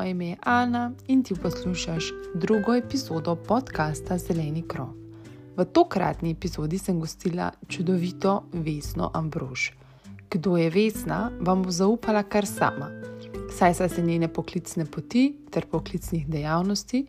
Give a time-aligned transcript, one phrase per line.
[0.00, 4.88] moje ime je Ana in ti poslušaš drugo epizodo podcasta Zeleni krov.
[5.56, 9.70] V tokratni epizodi sem gostila čudovito Vesno Ambrož.
[10.30, 12.88] Kdo je Vesna, vam bo zaupala kar sama.
[13.58, 17.06] Saj so se njene poklicne poti ter poklicnih dejavnosti,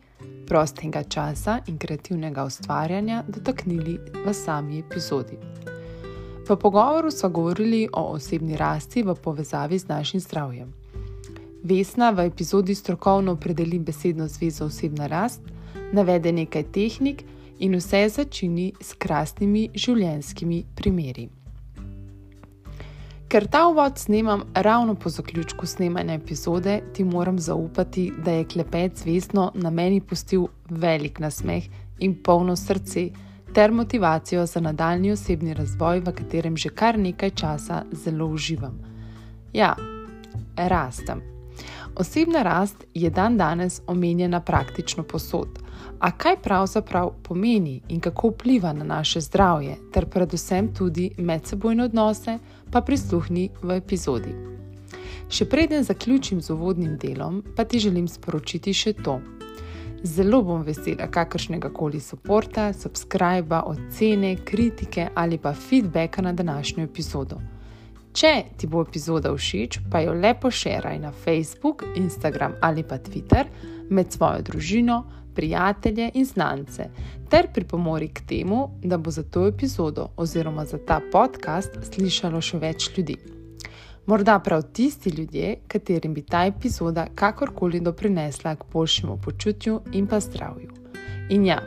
[0.48, 5.38] prostega časa in kreativnega ustvarjanja dotaknili v sami epizodi.
[6.50, 10.81] V pogovoru smo govorili o osebni rasti v povezavi z našim zdravjem.
[11.64, 15.42] Vesna v epizodi strokovno opredeli besedno zvezo osebna rast,
[15.94, 17.24] navede nekaj tehnik
[17.60, 21.30] in vse začini s krasnimi življenjskimi primeri.
[23.32, 28.98] Ker ta uvod snemam ravno po zaključku snemanja epizode, ti moram zaupati, da je klepet
[28.98, 31.70] zvestno na meni pustil velik nasmeh
[32.00, 33.10] in polno srce
[33.54, 38.80] ter motivacijo za nadaljni osebni razvoj, v katerem že kar nekaj časa zelo uživam.
[39.54, 39.76] Ja,
[40.58, 41.31] rastem.
[42.02, 45.60] Osebna rast je dan danes omenjena praktično posod.
[46.00, 52.40] A kaj pravzaprav pomeni in kako vpliva na naše zdravje, ter predvsem tudi medsebojne odnose,
[52.72, 54.34] pa prisluhni v epizodi.
[55.30, 59.20] Še preden zaključim z uvodnim delom, pa ti želim sporočiti še to.
[60.04, 67.38] Zelo bom vesela kakršnega koli podporta, subscriba, ocene, kritike ali pa feedbacka na današnjo epizodo.
[68.14, 73.48] Če ti bo epizoda všeč, pa jo lepo širaj na Facebook, Instagram ali pa Twitter
[73.90, 75.04] med svojo družino,
[75.36, 76.90] prijatelje in znance,
[77.30, 82.60] ter pripomori k temu, da bo za to epizodo oziroma za ta podcast slišalo še
[82.60, 83.18] več ljudi
[84.06, 90.20] morda prav tisti ljudje, katerim bi ta epizoda kakorkoli doprinesla k boljšemu počutju in pa
[90.20, 90.70] zdravju.
[91.30, 91.62] In ja,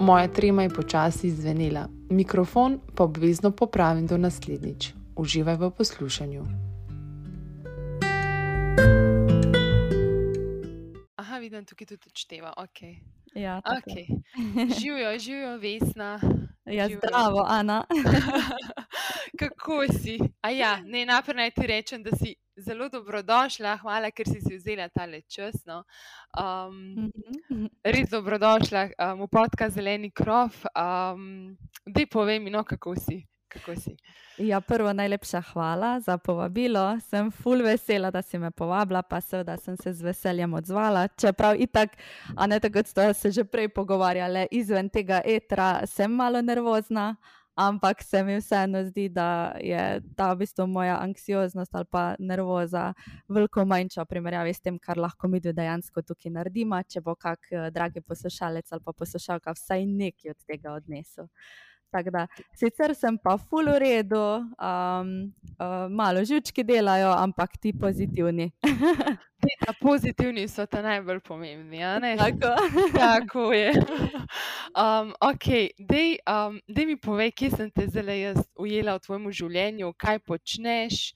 [0.00, 4.97] moja trema je počasi izvenela, mikrofon pa obvezno popravim do naslednjič.
[5.18, 6.42] Uživaj v poslušanju.
[11.16, 12.78] Aha, vidim tukaj tudi odšteva, ok.
[13.34, 14.06] Ja, okay.
[14.78, 16.20] Živijo, živijo, vesna.
[16.64, 17.84] Ja, zdravo, Ana.
[19.40, 20.18] Kako si?
[20.54, 24.88] Ja, ne, najprej naj ti rečem, da si zelo dobrodošla, hvala, ker si, si vzela
[24.88, 25.66] ta čas.
[25.66, 25.82] No.
[26.38, 27.10] Um,
[27.84, 30.54] res dobrodošla um, v podkast Zeleni krov.
[30.78, 33.26] Um, Dej povej mi, no, kako si.
[33.48, 33.96] Kako si?
[34.38, 37.00] Ja, prvo najlepša hvala za povabilo.
[37.00, 41.08] Sem full vesela, da si me povabila, pa seveda sem se z veseljem odzvala.
[41.08, 41.96] Čeprav itak,
[42.36, 47.16] a ne tako, kot ste že prej pogovarjali, izven tega etra sem malo nervozna,
[47.58, 52.92] ampak se mi vseeno zdi, da je ta v bistvu moja anksioznost ali pa nervoza
[53.28, 57.50] veliko manjša v primerjavi s tem, kar lahko mi dejansko tukaj naredimo, če bo kak
[57.50, 61.26] eh, dragi poslušalec ali pa poslušalka vsaj nekaj od tega odnesel.
[61.88, 64.20] Da, sicer sem pa full v redu,
[64.60, 68.52] um, uh, malo žučki delajo, ampak ti pozitivni.
[69.38, 71.78] Ti pozitivni so ta najbolj pomembni.
[72.18, 72.50] Tako.
[72.98, 73.70] Tako je.
[74.74, 75.46] Um, ok,
[75.78, 81.14] dej, um, dej mi povej, kje sem te zdaj ujela v tvojem življenju, kaj počneš.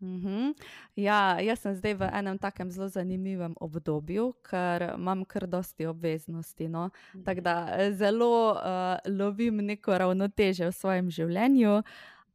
[0.00, 0.54] Mm -hmm.
[0.96, 6.68] Ja, jaz sem zdaj v enem takem zelo zanimivem obdobju, ker imam kar dosti obveznosti.
[6.68, 6.90] No?
[7.24, 11.82] Tako da eh, zelo uh, lovim neko ravnoteže v svojem življenju.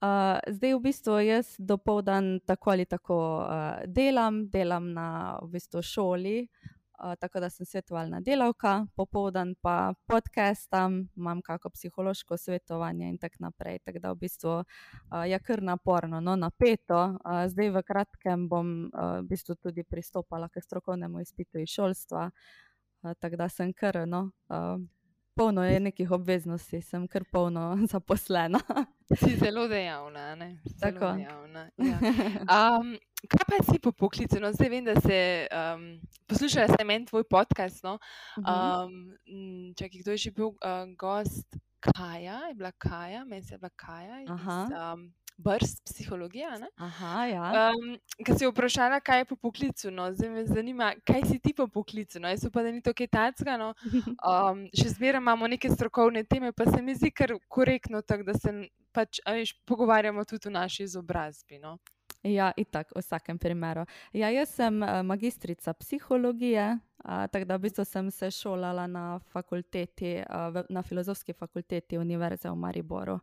[0.01, 5.81] Uh, zdaj v bistvu jaz dopoldan tako ali tako uh, delam, delam na v bistvu
[5.81, 6.47] šoli,
[7.19, 13.79] tako da sem svetovalna delavka, popoldan pa podcastam, imam kako psihološko svetovanje in tako naprej.
[13.79, 14.65] Tako da v bistvu uh,
[15.27, 17.03] je kar naporno, no, napeto.
[17.05, 22.29] Uh, zdaj v kratkem bom uh, v bistvu tudi pristopala k strokovnemu izpitu iz šolstva,
[22.31, 24.31] uh, tako da sem kar no.
[24.49, 24.81] Uh,
[25.35, 28.59] polno je nekih obveznosti, sem kar polno zaposlena.
[29.19, 30.35] Si zelo dejavna.
[30.79, 31.99] Zelo dejavna ja.
[32.79, 32.95] um,
[33.27, 34.39] kaj pa si po poklicu?
[34.39, 35.85] No, zdaj vem, da se um,
[36.29, 37.83] poslušala sem en tvoj podcast.
[37.83, 37.97] No?
[38.39, 39.13] Um,
[39.77, 43.73] če kdo je že bil uh, gost, Kaja, je bila Kaja, meni se je bila
[43.75, 44.21] Kaja.
[44.23, 44.29] Iz,
[45.37, 46.57] brst psihologija.
[46.75, 47.71] Aha, ja.
[47.71, 50.07] um, Ker si vprašala, kaj je po poklicu, no?
[50.13, 52.19] zdaj me zanima, kaj si ti po poklicu.
[52.19, 52.29] No?
[52.31, 53.57] Jaz upam, da ni to kaj tacka.
[53.57, 53.73] No?
[54.25, 58.33] Um, še zmeraj imamo neke strokovne teme, pa se mi zdi kar korektno, tak, da
[58.33, 58.51] se
[58.95, 61.59] pač, viš, pogovarjamo tudi o naši izobrazbi.
[61.61, 61.75] No?
[62.25, 63.85] Ja, itak, v vsakem primeru.
[64.15, 70.17] Ja, jaz sem uh, magistrica psihologije, tako da v bistvu sem se šolala na fakulteti,
[70.25, 73.19] uh, na filozofski fakulteti Univerze v Mariboru.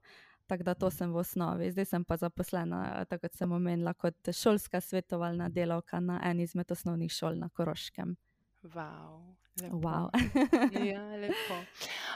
[0.46, 1.70] Tako da to sem v osnovi.
[1.70, 6.70] Zdaj sem pa zaposlena, tako kot sem omenila, kot šolska svetovalna delavka na eni izmed
[6.70, 8.16] osnovnih šol na Koroškem.
[8.62, 9.36] Wow.
[9.70, 10.10] Wow.
[10.92, 11.56] ja, lepo.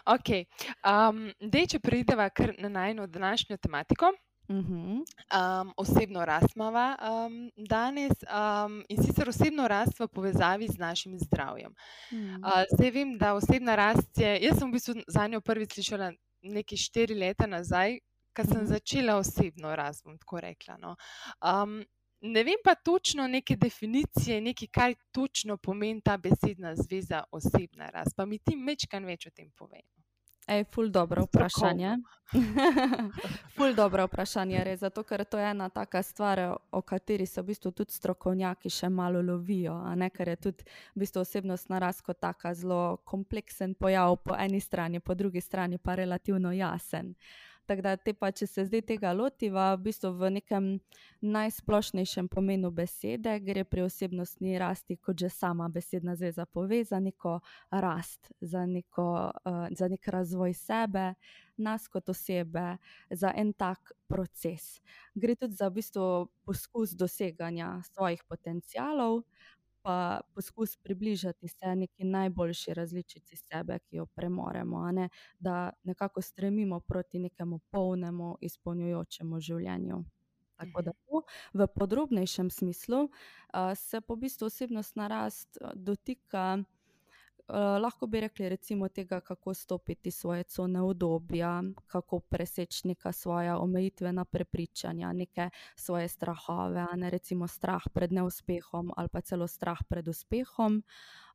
[0.07, 0.47] Okay.
[0.87, 4.13] Um, dej, če prideva na najno današnjo tematiko.
[4.51, 5.03] Mhm.
[5.35, 11.19] Um, osebno rast imamo um, danes um, in sicer osebno rast v povezavi z našim
[11.19, 11.75] zdravjem.
[12.13, 12.35] Mm.
[12.45, 14.39] Uh, zdaj vem, da osebna rast je.
[14.43, 16.13] Jaz sem v bistvu za njo prvič slišala
[16.43, 17.99] nekaj štiri leta nazaj,
[18.37, 20.77] ko sem začela osebno rast, bom tako rekla.
[20.83, 20.97] No.
[21.41, 21.79] Um,
[22.21, 28.17] ne vem pa točno neke definicije, nekaj, kaj točno pomeni ta besedna zveza osebna rast.
[28.17, 29.83] Pa mi ti mečkan več o tem povej.
[29.97, 30.07] no.
[30.47, 31.97] Ej, ful dobro vprašanje.
[33.57, 36.39] ful dobro vprašanje, res, zato ker to je ena taka stvar,
[36.71, 40.69] o kateri se v bistvu tudi strokovnjaki še malo lovijo, a ne, ker je tudi
[40.95, 45.83] v bistvu osebnostna rast kot taka zelo kompleksen pojav po eni strani, po drugi strani
[45.83, 47.15] pa relativno jasen.
[47.67, 50.67] Tako da, te pa, če se zdaj tega lotiva, v bistvu v nekem
[51.27, 57.41] najsplošnejšem pomenu besede, gre pri osebnostni rasti, kot že sama besedna zveza pove, za neko
[57.75, 59.09] rast, za, neko,
[59.43, 61.09] uh, za nek razvoj sebe,
[61.59, 62.77] nas kot osebe,
[63.11, 64.79] za en tak proces.
[65.15, 66.07] Gre tudi za v bistvu
[66.47, 69.25] poskus doseganja svojih potencialov,
[69.87, 75.09] pa poskus približati se neki najboljši različici sebe, ki jo premoremo, ne?
[75.39, 80.01] da nekako stremimo proti nekemu polnemu, izpolnjujočemu življenju.
[80.57, 81.23] Tako da to
[81.55, 83.11] v podrobnejšem smislu uh,
[83.77, 86.57] se po bistvu osebnostna rast dotika.
[87.49, 93.59] Uh, lahko bi rekli, recimo, tega, kako stopiti svoje cone udobja, kako preseči neka svoja
[93.59, 100.09] omejitvena prepričanja, neke svoje strahove, ne recimo strah pred neuspehom ali pa celo strah pred
[100.09, 100.83] uspehom,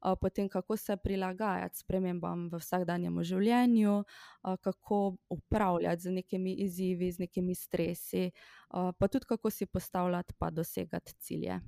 [0.02, 7.12] uh, potem kako se prilagajati spremembam v vsakdanjem življenju, uh, kako upravljati z nekimi izzivi,
[7.12, 8.32] z nekimi stresi,
[8.70, 11.60] uh, pa tudi kako si postavljati pa dosegati cilje.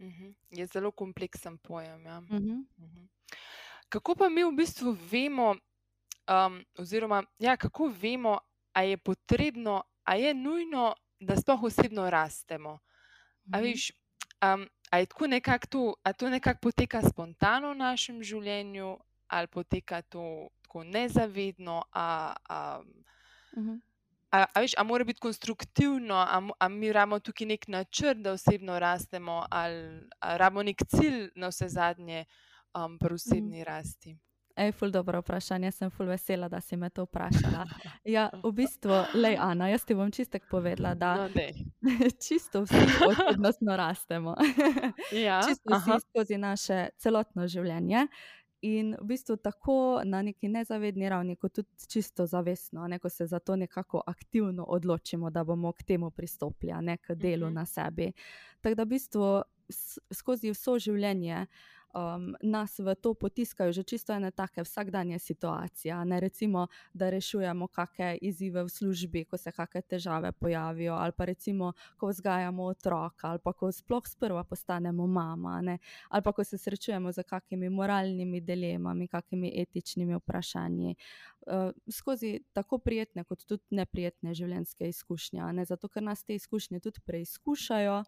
[0.00, 0.30] Mhm.
[0.50, 2.06] Je zelo kompleksen pojem.
[2.06, 2.20] Ja.
[2.20, 2.64] Mhm.
[2.78, 3.17] Mhm.
[3.88, 5.56] Kako pa mi v bistvu vemo,
[6.28, 8.38] um, oziroma ja, kako vemo,
[8.72, 12.78] a je potrebno, a je nujno, da sploh osebno rastemo?
[13.50, 13.62] A Mhm.
[13.62, 13.92] veš,
[14.42, 18.98] um, a je tako nekako to, a to nekako poteka spontano v našem življenju,
[19.28, 20.24] ali poteka to
[20.62, 22.06] tako nezavedno, a,
[22.44, 22.82] a,
[23.56, 23.78] Mhm.
[24.30, 28.32] a, a veš, a mora biti konstruktivno, a, a mi rabimo tukaj nek načrt, da
[28.32, 32.24] osebno rastemo, ali rabimo nek cilj na vse zadnje
[32.74, 34.18] um, pri osebni rasti.
[34.56, 37.62] Ej, ful dobro vprašanje, sem ful vesela, da si me to vprašala.
[38.04, 41.28] Ja, v bistvu, lej, Ana, jaz ti bom čistek povedala, da No,
[42.28, 42.74] čisto vsi
[43.06, 44.34] osebnostno rastemo.
[45.14, 46.00] Ja, čisto vsi aha.
[46.00, 48.06] skozi naše celotno življenje.
[48.60, 53.26] In v bistvu tako na neki nezavedni ravni, kot tudi čisto zavestno, ne, ko se
[53.26, 57.54] za to nekako aktivno odločimo, da bomo k temu pristopili, ne k delu Mhm.
[57.54, 58.10] na sebi.
[58.60, 59.42] Tako da v bistvu
[60.12, 61.46] skozi vso življenje
[61.94, 66.04] um, nas v to potiskajo že čisto ene take vsakdanje situacije.
[66.04, 71.24] Ne recimo, da rešujemo kakšne izzive v službi, ko se kakšne težave pojavijo, ali pa
[71.24, 76.44] recimo, ko vzgajamo otroka, ali pa ko sploh sprva postanemo mama, ne, ali pa ko
[76.44, 80.96] se srečujemo z kakimi moralnimi dilemami, kakimi etičnimi vprašanji.
[81.46, 86.80] Uh, skozi tako prijetne, kot tudi neprijetne življenjske izkušnje, ne, zato ker nas te izkušnje
[86.80, 88.02] tudi preizkušajo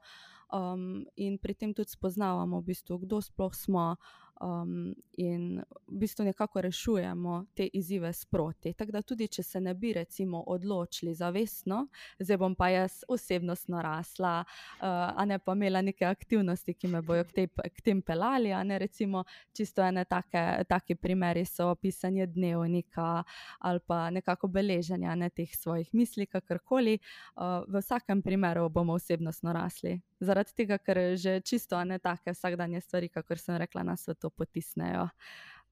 [0.52, 3.96] um, in pri tem tudi spoznavamo, v bistvu, kdo sploh smo,
[4.40, 8.72] um, in v bistvu nekako rešujemo te izzive sproti.
[8.72, 11.86] Tako da tudi, če se ne bi recimo odločili zavestno,
[12.18, 14.86] zdaj bom pa jaz osebnostno rasla, uh,
[15.16, 18.78] a ne pa imela neke aktivnosti, ki me bojo k, k tem pelali, a ne
[18.78, 19.24] recimo
[19.56, 23.22] čisto ene take, taki primeri so pisanje dnevnika
[23.60, 26.98] ali pa nekako beleženje ne teh svojih misli, kakorkoli.
[27.36, 30.00] Uh, v vsakem primeru bomo osebnostno rasli.
[30.20, 34.30] Zaradi tega, ker že čisto ne take vsakdanje stvari, kakor sem rekla, nas v to
[34.30, 35.08] potisnejo.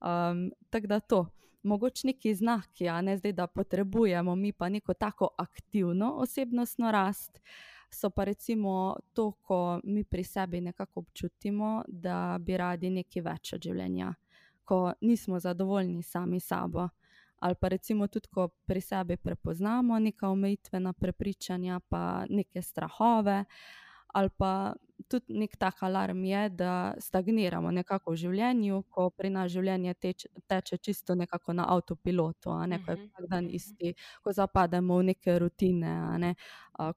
[0.01, 1.25] Um, tako da to,
[1.63, 7.41] mogoče neki znaki, a ne zdaj, da potrebujemo mi pa neko tako aktivno osebnostno rast.
[7.91, 13.53] So pa recimo to, ko mi pri sebi nekako občutimo, da bi radi nekaj več
[13.53, 14.13] od življenja,
[14.63, 16.89] ko nismo zadovoljni sami sabo.
[17.39, 23.43] Ali pa recimo tudi, ko pri sebi prepoznamo neka omejitvena prepričanja, pa neke strahove,
[24.13, 24.73] ali pa
[25.07, 30.27] tudi nek tak alarm je, da stagniramo nekako v življenju, ko pri nas življenje teče,
[30.47, 33.53] teče čisto nekako na avtopilotu, ne ko je Mhm, vsak dan mhm.
[33.53, 36.33] isti, ko zapademo v neke rutine, ne,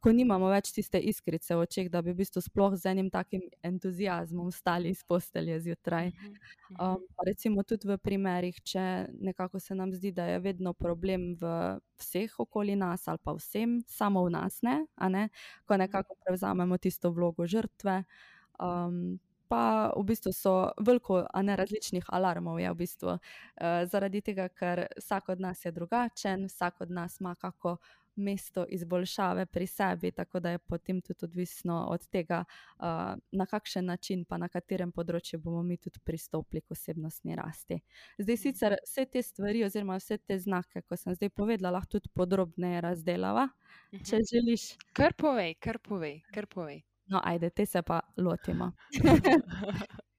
[0.00, 3.42] ko nimamo več tiste iskrice v očeh, da bi v bistvu sploh z enim takim
[3.66, 6.12] entuziazmom stali iz postelje zjutraj.
[6.14, 6.34] Mhm,
[6.72, 7.02] Um, mhm.
[7.26, 11.50] recimo tudi v primerih, če nekako se nam zdi, da je vedno problem v
[12.00, 15.28] vseh okoli nas ali pa vsem, samo v nas ne, a ne,
[15.68, 18.04] ko nekako prevzamemo tisto vlogo žrtve.
[18.56, 19.20] Um,
[19.52, 24.86] pa v bistvu so veliko ne, različnih alarmov, je v bistvu, uh, zaradi tega, ker
[24.96, 27.76] vsak od nas je drugačen, vsak od nas ima kako
[28.16, 32.44] mesto izboljšave pri sebi, tako da je potem tudi odvisno od tega,
[33.32, 37.80] na kakšen način, pa na katerem področju bomo mi tudi pristopili k osebnostni rasti.
[38.18, 38.42] Zdaj, mhm.
[38.42, 42.80] sicer vse te stvari, oziroma vse te znake, ko sem zdaj povedala, lahko tudi podrobneje
[42.80, 43.48] razdelava,
[43.90, 44.30] če mhm.
[44.32, 44.70] želiš.
[44.92, 46.82] Kar povej, kar povej, kar povej.
[47.12, 48.72] No, ajde, te se pa lotimo.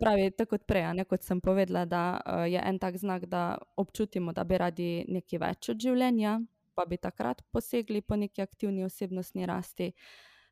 [0.00, 3.58] Pravi, tako kot prej, ne, kot sem povedala, da uh, je en tak znak, da
[3.76, 6.38] občutimo, da bi radi nekaj več od življenja,
[6.80, 9.92] pa bi takrat posegli po neki aktivni osebnostni rasti.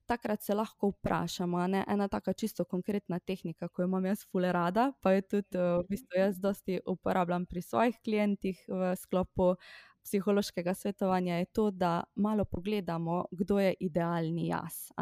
[0.06, 1.84] Takrat se lahko vprašamo, ne?
[1.88, 5.86] ena taka čisto konkretna tehnika, ki jo imam jaz fule rada, pa je tudi v
[5.88, 9.54] bistvu jaz dosti uporabljam pri svojih klientih v sklopu
[10.04, 14.92] psihološkega svetovanja, je to, da malo pogledamo, kdo je idealni jaz.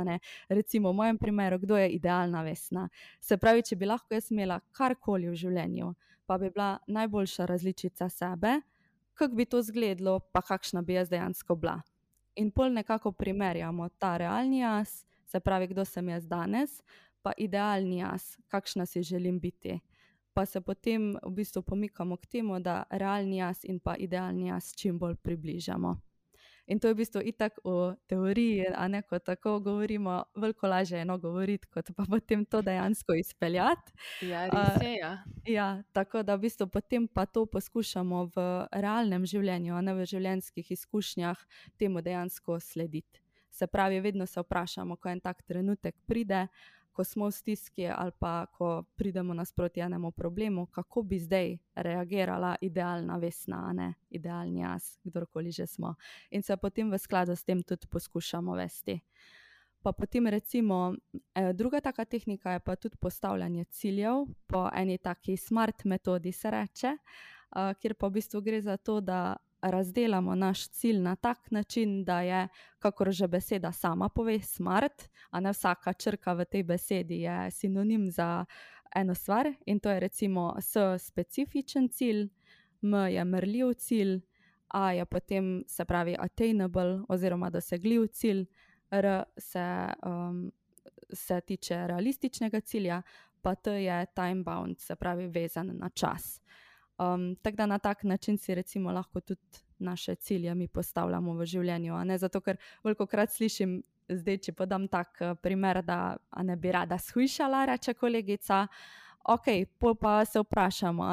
[0.49, 2.89] Recimo v mojem primeru, kdo je idealna vesna.
[3.21, 5.93] Se pravi, če bi lahko jaz imela karkoli v življenju,
[6.27, 8.61] pa bi bila najboljša različica sebe,
[9.17, 11.81] kako bi to izgledalo, pa kakšna bi jaz dejansko bila.
[12.37, 16.83] In pol nekako primerjamo ta realni jaz, se pravi, kdo sem jaz danes,
[17.23, 19.81] pa idealni jaz, kakšna si želim biti.
[20.33, 24.75] Pa se potem v bistvu pomikamo k temu, da realni jaz in pa idealni jaz
[24.77, 25.97] čim bolj približamo.
[26.67, 30.99] In to je v bistvu itak v teoriji, a ne kot tako govorimo, veliko lažje
[30.99, 33.93] je eno govoriti, kot pa potem to dejansko izpeljati.
[34.27, 34.97] Ja, res je.
[34.99, 35.13] Ja.
[35.47, 40.09] ja, tako da v bistvu potem pa to poskušamo v realnem življenju, a ne v
[40.11, 41.47] življenjskih izkušnjah,
[41.79, 43.23] temu dejansko slediti.
[43.51, 46.49] Se pravi, vedno se vprašamo, ko en tak trenutek pride,
[46.97, 52.57] ko smo v stiski ali pa ko pridemo nasproti enemu problemu, kako bi zdaj reagirala
[52.61, 55.95] idealna vesna, ne idealni jaz, kdorkoli že smo.
[56.31, 59.01] In se potem v skladu s tem tudi poskušamo vesti.
[59.83, 60.95] Pa potem, recimo,
[61.35, 66.51] e, druga taka tehnika je pa tudi postavljanje ciljev po eni taki smart metodi, se
[66.51, 66.97] reče,
[67.81, 72.21] kjer pa v bistvu gre za to, da razdelamo naš cilj na tak način, da
[72.21, 72.49] je,
[72.79, 78.11] kako že beseda sama pove, smart, a ne vsaka črka v tej besedi je sinonim
[78.11, 78.45] za
[78.95, 82.29] eno stvar in to je recimo S specifičen cilj,
[82.83, 84.21] M je mrljiv cilj,
[84.69, 88.47] A je potem se pravi attainable oziroma dosegljiv cilj,
[88.91, 90.53] R se, um,
[91.13, 93.03] se tiče realističnega cilja,
[93.43, 96.43] pa T je time bound, se pravi vezan na čas.
[96.99, 99.41] Um, tako da na tak način si recimo lahko tudi
[99.79, 101.95] naše cilje mi postavljamo v življenju.
[102.19, 106.99] Zato, ker veliko krat slišim, zdaj, če podam tak uh, primer, da ne bi rada
[106.99, 108.67] shujšala, reče kolegica.
[109.29, 109.47] Ok,
[110.01, 111.05] pa se vprašamo,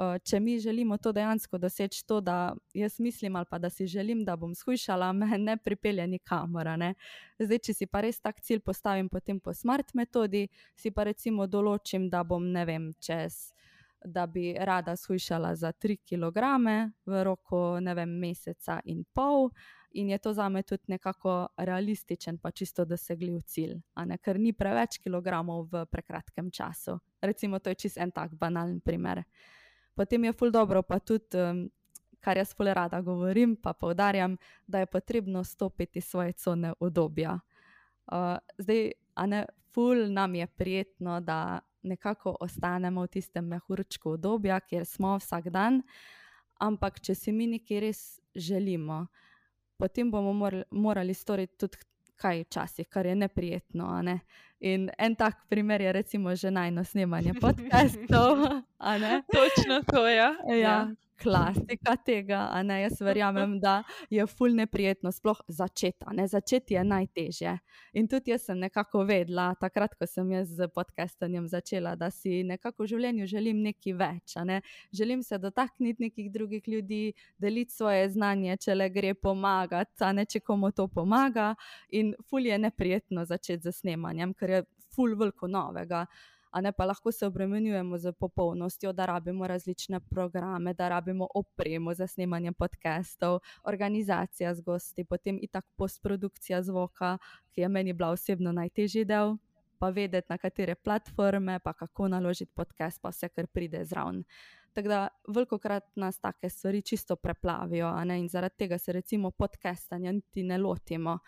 [0.00, 3.86] uh, če mi želimo to dejansko doseči, to, da jaz mislim ali pa da si
[3.86, 6.74] želim, da bom shujšala, me ne pripelje nikamor.
[6.78, 6.94] Ne?
[7.38, 11.46] Zdaj, če si pa res tak cilj postavim potem po smart metodi, si pa recimo
[11.46, 13.52] določim, da bom ne vem čez
[14.04, 16.38] da bi rada shujšala za 3 kg
[17.06, 19.50] v roku vem, meseca in pol.
[19.94, 24.52] In je to za me tudi nekako realističen, pa čisto dosegljiv cilj, ne, ker ni
[24.52, 26.98] preveč kilogramov v prekratkem času.
[27.20, 29.22] Recimo, to je čist en tak banalen primer.
[29.94, 31.36] Potem je ful dobro, pa tudi,
[32.20, 37.38] kar jaz ful rada govorim, pa poudarjam, da je potrebno stopiti iz svoje cone obdobja.
[38.12, 39.44] Uh, zdaj, a ne,
[39.74, 45.82] ful nam je prijetno, da nekako ostanemo v tistem mehurčku obdobja, kjer smo vsak dan.
[46.62, 48.02] Ampak, če si mi nekaj res
[48.34, 49.06] želimo,
[49.76, 50.34] potem bomo
[50.70, 51.80] morali, storiti tudi
[52.22, 53.88] kaj včasih, kar je neprijetno.
[54.02, 54.20] Ne?
[54.62, 58.62] In en tak primer je recimo že najno snemanje podcastov.
[59.26, 60.16] Točno to je.
[60.16, 60.34] Ja.
[60.46, 60.56] Ja.
[60.56, 62.62] ja klasika tega.
[62.82, 66.06] Jaz verjamem, da je fully neprijetno, sploh začeti.
[66.26, 67.58] Začeti je najtežje.
[67.92, 72.42] In tudi jaz sem nekako vedela, takrat, ko sem jaz z podcastanjem začela, da si
[72.42, 74.36] nekako v življenju želim nekaj več.
[74.44, 74.60] Ne?
[74.92, 80.26] Želim se dotakniti nekih drugih ljudi, deliti svoje znanje, če le gre pomagati, a ne
[80.26, 81.52] če komu to pomaga.
[81.90, 84.51] In fully je neprijetno začeti z snemanjem, ker
[84.96, 86.06] fully veliko novega
[86.52, 91.94] a ne pa lahko se obremenjujemo z popolnostjo, da rabimo različne programe, da rabimo opremo
[91.94, 97.18] za snemanje podcastov, organizacija z gosti, potem in tako postprodukcija zvoka,
[97.52, 99.36] ki je meni bila osebno najtežji del.
[99.78, 104.22] Pa vedeti, na katere platforme, pa kako naložiti podcast, pa vse, kar pride zraven.
[104.72, 110.12] Tako da, veliko krat nas take stvari čisto preplavijo, in zaradi tega se recimo podcastanja
[110.12, 111.18] niti ne lotimo.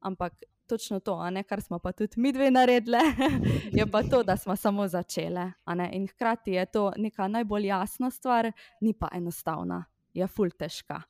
[0.00, 0.32] Ampak
[0.66, 2.98] točno to, ne, kar smo pa tudi mi dve naredili,
[3.78, 5.52] je pa to, da smo samo začeli.
[5.92, 11.02] In hkrati je to neka najbolj jasna stvar, ni pa enostavna, je ful težka.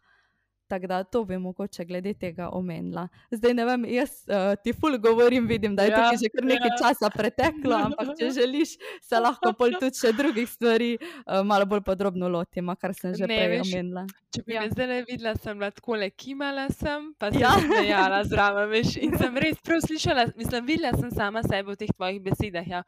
[0.68, 3.08] Tako da to bi mogoče glede tega omenila.
[3.30, 6.44] Zdaj ne vem, jaz uh, ti ful govorim, vidim, da je ja, tukaj že kar
[6.44, 6.78] nekaj ja.
[6.82, 11.84] časa preteklo, ampak če želiš, se lahko pol tudi še drugih stvari uh, malo bolj
[11.84, 14.06] podrobno lotimo, kar sem že ne, prej veš, omenila.
[14.32, 14.64] Če bi ja.
[14.64, 17.54] me zdaj videla, sem bila tako le kimala sem, pa sem ja.
[17.60, 21.92] smejala zraven, veš, in sem res prav slišala, mislim, videla sem sama sebe v teh
[21.92, 22.86] tvojih besedah, ja.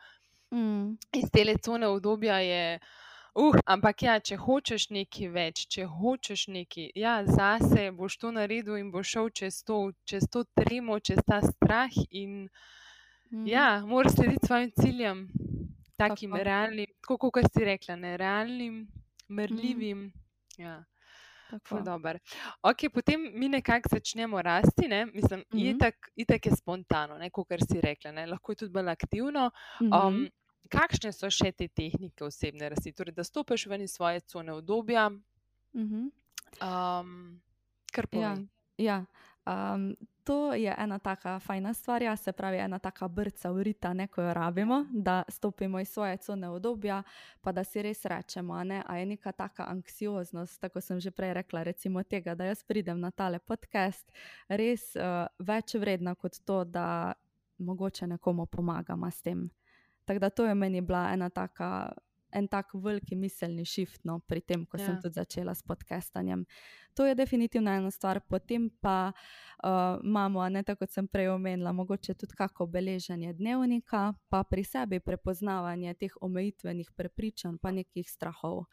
[0.55, 0.95] Mm.
[1.13, 2.63] Iz te lecone obdobja je...
[2.81, 3.03] Uh,
[3.69, 8.91] ampak ja, če hočeš nekaj več, če hočeš nekaj, ja, zase boš to naredil in
[8.95, 11.93] boš šel čez to, čez to tremo, čez ta strah.
[12.11, 12.49] In,
[13.31, 13.47] mm.
[13.51, 15.23] Ja, moraš slediti svojim ciljem,
[16.01, 16.45] takim tako.
[16.49, 18.87] realnim, tako kot si rekla, ne realnim,
[19.29, 20.07] merljivim.
[20.09, 20.63] Mm.
[20.63, 20.79] Ja.
[22.67, 25.07] Okay, potem mi nekako začnemo rasti, ne?
[25.07, 25.77] mislim, mm -hmm.
[25.77, 28.27] itak, itak je spontano, kot si rekla, ne?
[28.27, 29.51] lahko je tudi bolj aktivno.
[29.81, 30.31] Mm -hmm.
[30.67, 35.11] Kakšne so še te tehnike osebne rasti, torej, da stopiš ven iz svoje cone obdobja?
[36.63, 37.41] Um,
[37.93, 38.49] kar pomeni.
[38.79, 39.07] Ja, ja.
[39.47, 39.95] Um,
[40.27, 44.23] to je ena taka fajna stvar, ja, se pravi, ena taka brca urita, ne, ko
[44.23, 47.03] jo rabimo, da stopimo iz svoje cone obdobja,
[47.41, 51.33] pa da si res rečemo, ne, a je neka taka anksioznost, tako sem že prej
[51.39, 54.11] rekla, recimo tega, da jaz pridem na tale podcast,
[54.49, 57.15] res uh, več vredna kot to, da
[57.59, 59.47] mogoče nekomu pomagamo s tem.
[60.07, 61.93] Tako da to je meni bila ena taka.
[62.37, 64.87] En tak veliki miselni shift no, pri tem, ko ja.
[64.87, 66.43] sem tudi začela s podcastanjem.
[66.99, 71.73] To je definitivno ena stvar, potem pa uh, imamo, ne tako kot sem prej omenila,
[71.73, 78.65] mogoče tudi kako beleženje dnevnika, pa pri sebi prepoznavanje teh omejitvenih prepričanj, pa nekih strahov.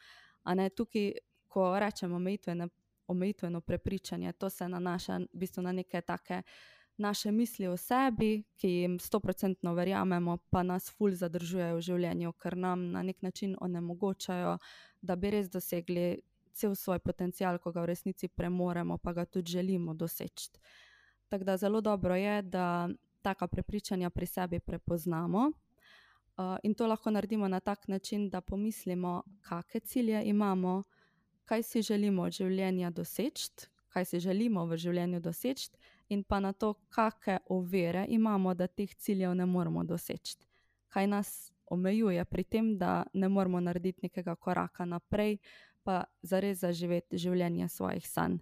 [0.44, 1.12] Ne, tukaj,
[1.48, 2.68] ko rečemo omejitveno,
[3.06, 6.42] omejitveno prepričanje, to se nanaša v bistvu na neke take
[6.96, 12.56] naše misli o sebi, ki jim stoprocentno verjamemo, pa nas ful zadržujejo v življenju, ker
[12.56, 14.58] nam na nek način onemogočajo,
[15.02, 16.20] da bi res dosegli
[16.54, 20.50] cel svoj potencial, ko ga v resnici premoremo, pa ga tudi želimo doseči.
[21.28, 22.88] Tako da zelo dobro je, da
[23.22, 25.50] taka prepričanja pri sebi prepoznamo.
[26.36, 30.82] Uh, in to lahko naredimo na tak način, da pomislimo, kakšne cilje imamo,
[31.44, 33.50] kaj si želimo od življenja doseči,
[33.88, 35.70] kaj si želimo v življenju doseči,
[36.08, 40.36] in pa na to, kakšne ovire imamo, da teh ciljev ne moremo doseči.
[40.88, 45.38] Kaj nas omejuje pri tem, da ne moremo narediti nekega koraka naprej,
[45.82, 48.38] pa zares zaživeti življenje svojih sanj.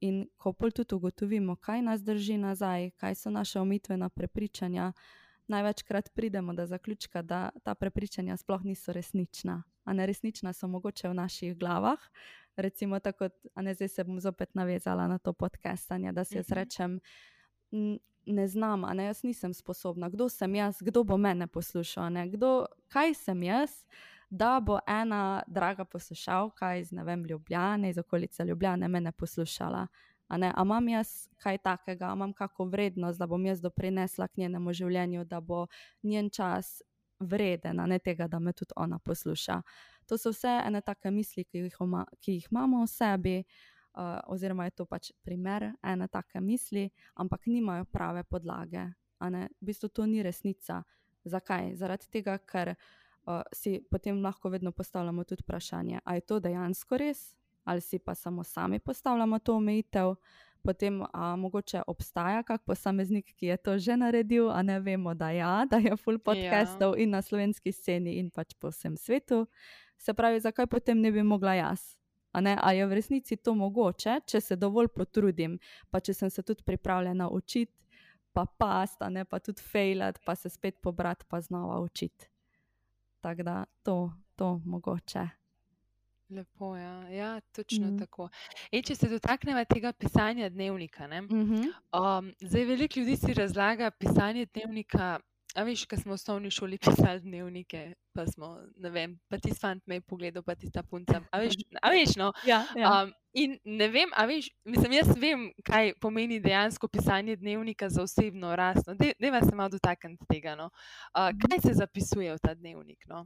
[0.00, 4.92] In ko pol tudi ugotovimo, kaj nas drži nazaj, kaj so naše omitvena prepričanja,
[5.50, 9.62] največkrat pridemo do zaključka, da ta prepričanja sploh niso resnična.
[9.84, 12.00] A ne resnična so mogoče v naših glavah,
[12.56, 16.54] recimo tako, da zdaj se bom zopet navezala na to podcastanje, da si jaz mhm.
[16.54, 17.00] rečem,
[18.26, 22.66] ne znam, ne, jaz nisem sposobna, kdo sem jaz, kdo bo mene poslušal, ne, kdo,
[22.88, 23.70] kaj sem jaz.
[24.32, 29.86] Da bo ena draga poslušalka iz vem, Ljubljane, iz okolice Ljubljane, me poslušala.
[30.28, 35.24] Ampak imam jaz kaj takega, imam kakšno vrednost, da bom jaz doprinesla k njenemu življenju,
[35.24, 35.66] da bo
[36.02, 36.82] njen čas
[37.20, 39.62] vreden, ne tega, da me tudi ona posluša.
[40.10, 43.36] To so vse ene take misli, ki jih, oma, ki jih imamo v sebi,
[43.94, 48.88] uh, oziroma je to pač primer ene take misli, ampak nimajo prave podlage.
[49.20, 50.80] V bistvu to ni resnica.
[51.24, 51.76] Zakaj?
[51.76, 56.98] Zaradi tega, ker uh, si potem lahko vedno postavljamo tudi vprašanje, ali je to dejansko
[56.98, 60.14] res, ali si pa samo sami postavljamo to omejitev.
[60.62, 65.30] Potem, a mogoče obstaja kak posameznik, ki je to že naredil, a ne vemo, da,
[65.30, 66.24] ja, da je full ja.
[66.24, 67.02] podcastov ja.
[67.02, 69.46] in na slovenski sceni, in pač po vsem svetu.
[70.00, 71.82] Se pravi, zakaj potem ne bi mogla jaz?
[72.32, 75.58] Ali je v resnici to mogoče, če se dovolj potrudim,
[75.90, 77.72] pa če sem se tudi pripravljena učiti,
[78.32, 82.30] pa past, ne pa tudi failat, pa se spet pobrati, pa znova učiti.
[83.20, 85.28] Tako da to, to mogoče.
[86.30, 87.08] Lepo ja.
[87.08, 87.98] ja, točno mm -hmm.
[87.98, 88.28] tako.
[88.72, 91.06] E, če se dotaknemo tega pisanja dnevnika.
[91.06, 91.72] Mm -hmm.
[91.92, 95.20] um, zdaj, veliko ljudi si razlaga pisanje dnevnika
[95.54, 99.50] A veš, ko smo v osnovni šoli pisali dnevnike, pa smo, ne vem, pa ti
[99.54, 101.20] fant me je pogledal, pa ti ta punca.
[101.32, 102.30] A veš, a veš no?
[102.46, 102.90] Ja, ja.
[102.90, 108.02] Um, in ne vem, a veš, mislim, jaz vem, kaj pomeni dejansko pisanje dnevnika za
[108.02, 108.86] osebno rast.
[108.86, 108.94] No?
[108.94, 110.54] Deva se malo dotakniti tega.
[110.54, 110.70] No?
[111.14, 113.02] Uh, kaj se zapisuje v ta dnevnik?
[113.10, 113.24] No?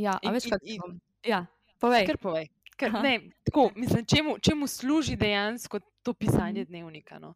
[0.00, 0.96] Ja, a veš, kaj bom.
[1.26, 1.44] Ja,
[1.80, 2.06] povej.
[2.08, 2.48] Kar povej.
[2.80, 6.70] Kar, ne, tako, mislim, čemu, čemu služi dejansko to pisanje mhm.
[6.72, 7.18] dnevnika?
[7.18, 7.34] No?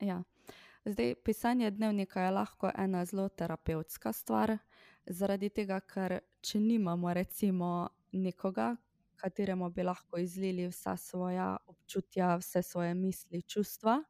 [0.00, 0.22] Ja.
[0.84, 4.56] Zdaj, pisanje dnevnika je lahko ena zelo terapevtska stvar,
[5.06, 7.68] zaradi tega, ker če nimamo recimo
[8.12, 8.72] nekoga,
[9.16, 14.00] kateremu bi lahko izlili vsa svoja občutja, vse svoje misli, čustva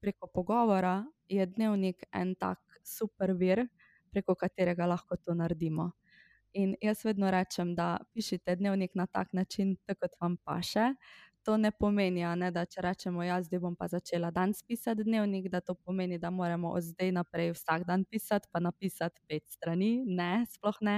[0.00, 3.62] preko pogovora, je dnevnik en tak super vir,
[4.10, 5.92] preko katerega lahko to naredimo.
[6.58, 10.94] In jaz vedno rečem, da pišite dnevnik na tak način, tako kot vam paše.
[11.46, 15.46] To ne pomeni, ne, da če rečemo, da ja, bom pa začela danes pisati dnevnik,
[15.52, 19.90] da to pomeni, da moramo od zdaj naprej vsak dan pisati, pa napisati pet strani.
[20.06, 20.96] Ne, sploh ne.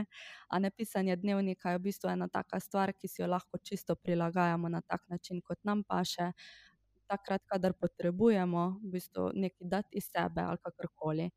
[0.49, 3.97] A ne pisanje dnevnika je v bistvu ena taka stvar, ki si jo lahko čisto
[3.97, 6.33] prilagajamo na tak način, kot nam paše.
[7.13, 11.31] Takrat, kadar potrebujemo v bistvu nekaj dati iz sebe ali kakorkoli.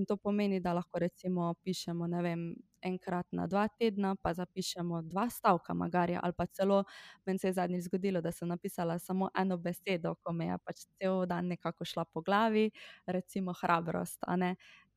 [0.00, 2.44] In to pomeni, da lahko recimo pišemo, ne vem,
[2.82, 6.84] enkrat na dva tedna, pa zapišemo dva stavka, magari, ali pa celo
[7.26, 10.86] meni se je zadnjič zgodilo, da sem napisala samo eno besedo, ko me je pač
[10.96, 12.70] cel dan nekako šla po glavi,
[13.06, 14.24] recimo hrabrost.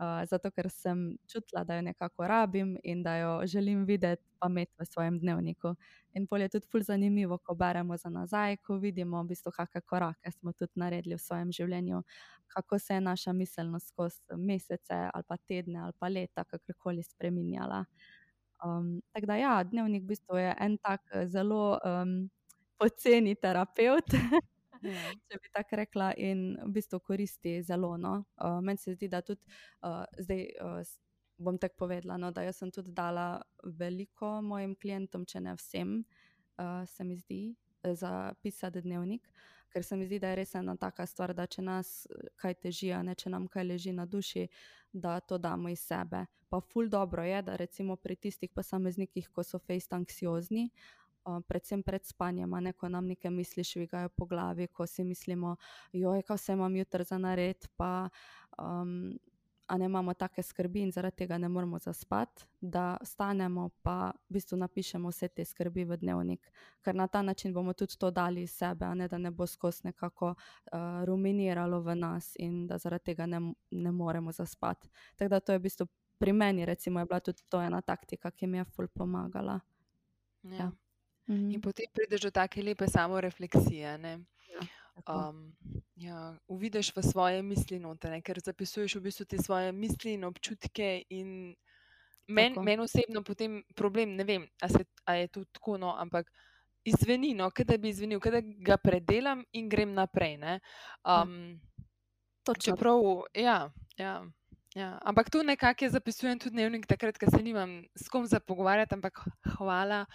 [0.04, 4.48] Uh, zato, ker sem čutila, da jo nekako rabim in da jo želim videti, pa
[4.50, 5.76] imeti v svojem dnevniku.
[6.14, 9.82] In pol je tudi ful zanimivo, ko beremo za nazaj, ko vidimo, v bistvu, kakšne
[9.82, 12.02] korake smo tudi naredili v svojem življenju,
[12.56, 17.86] kako se je naša miselnost skozi mesece ali pa tedne ali pa leta kakorkoli spremenjala.
[18.66, 22.30] Um, tako da, ja, dnevnik v bistvu je en tak zelo um,
[22.80, 24.10] poceni terapeut.
[24.84, 25.14] Ja.
[25.30, 27.96] Če bi tako rekla, in v bistvu koristi zelo.
[27.98, 28.20] No?
[28.38, 29.42] Uh, Meni se zdi, da tudi
[29.82, 30.94] uh, zdaj uh,
[31.44, 35.98] bom tako povedala, no, da sem tudi dala veliko mojim klientom, če ne vsem,
[36.62, 37.42] uh, se mi zdi,
[37.84, 39.28] za pisati dnevnik,
[39.74, 41.92] ker se mi zdi, da je res ena taka stvar, da če nas
[42.40, 44.48] kaj teži, ne če nam kaj leži na duši,
[44.94, 46.26] da to damo iz sebe.
[46.50, 50.70] Pa ful dobro je, da recimo pri tistih posameznikih, ko so fejst anksiozni.
[51.48, 55.56] Predvsem pred spanjem, ne, ko nam nekaj misli švigajo po glavi, ko si mislimo,
[55.94, 58.10] joj, kaj vse imam jutri za nared, pa
[58.60, 59.14] um,
[59.78, 64.58] ne imamo take skrbi in zaradi tega ne moremo zaspati, da stanemo pa v bistvu
[64.58, 68.52] napišemo vse te skrbi v dnevnik, ker na ta način bomo tudi to dali iz
[68.52, 73.26] sebe, ne, da ne bo skozi nekako uh, ruminiralo v nas in da zaradi tega
[73.26, 74.90] ne, ne moremo zaspati.
[75.16, 78.32] Tako da to je v bistvu pri meni, recimo, je bila tudi to ena taktika,
[78.32, 79.60] ki mi je ful pomagala.
[80.44, 80.56] Ja.
[80.56, 80.72] Ja.
[81.28, 81.52] Mhm.
[81.52, 84.00] In potem prideš do take lepe samorefleksije.
[85.10, 85.56] Um,
[85.96, 91.04] ja, uvidiš v svoje misli, noter, ker zapisuješ v bistvu te svoje misli in občutke.
[91.10, 91.56] In
[92.28, 94.48] meni men osebno potem problem, ne vem,
[95.06, 96.30] ali je to tako, no, ampak
[96.86, 100.38] izveni, no, da bi izvenil, da ga predelam in grem naprej.
[101.04, 101.60] Um,
[102.48, 102.54] ja.
[102.60, 103.00] Čeprav,
[103.34, 104.24] ja, ja.
[104.76, 108.96] Ja, ampak tu nekako zapisujem tudi dnevnik, takrat, ko se nimam s kom za pogovarjati,
[108.96, 109.20] ampak
[109.58, 110.06] hvala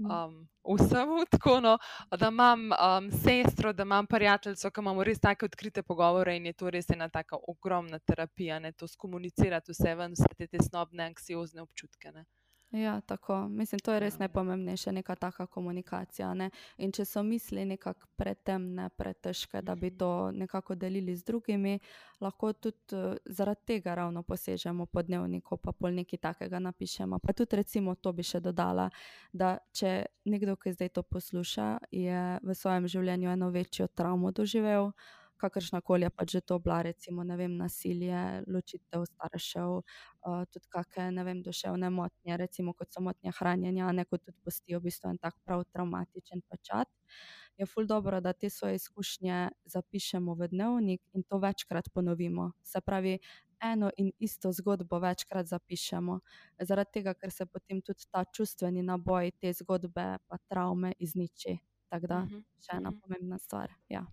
[0.00, 0.10] mhm.
[0.10, 1.76] um, vsemu, tako, no,
[2.10, 6.52] da imam um, sestro, da imam prijateljico, ki imamo res tako odkrite pogovore in je
[6.52, 11.62] to res ena tako ogromna terapija, ne, to skomunicirati vse ven, vse te tesnobne, anksiozne
[11.62, 12.12] občutke.
[12.12, 12.26] Ne.
[12.70, 13.48] Ja, tako.
[13.48, 14.18] Mislim, to je res ja.
[14.18, 16.34] najpomembnejša, neka taka komunikacija.
[16.34, 16.50] Ne?
[16.76, 21.78] In če so misli nekako pretemne, pretežke, da bi to nekako delili z drugimi,
[22.20, 27.18] lahko tudi uh, zaradi tega ravno posežemo po dnevniku, pa pol nekaj takega napišemo.
[27.18, 28.90] Pa tudi, recimo, to bi še dodala,
[29.32, 34.92] da če nekdo, ki zdaj to posluša, je v svojem življenju eno večjo travmo doživel
[35.38, 41.10] kakršna koli je pač že to bila, recimo, vem, nasilje, ločitev staršev, uh, tudi kakšne,
[41.16, 45.10] ne vem, duševne motnje, recimo kot so motnje hranjenja, ne kot tudi postijo v bistvu
[45.10, 46.88] en tak prav traumatičen pečat.
[47.58, 52.52] Je ful dobro, da te svoje izkušnje zapišemo v dnevnik in to večkrat ponovimo.
[52.62, 53.18] Se pravi,
[53.60, 56.20] eno in isto zgodbo večkrat zapišemo,
[56.60, 61.58] zaradi tega, ker se potem tudi ta čustveni naboj te zgodbe, pa travme izniči.
[61.88, 62.44] Tako da, uh -huh.
[62.60, 63.00] še ena uh -huh.
[63.00, 63.72] pomembna stvar.
[63.88, 64.06] Ja.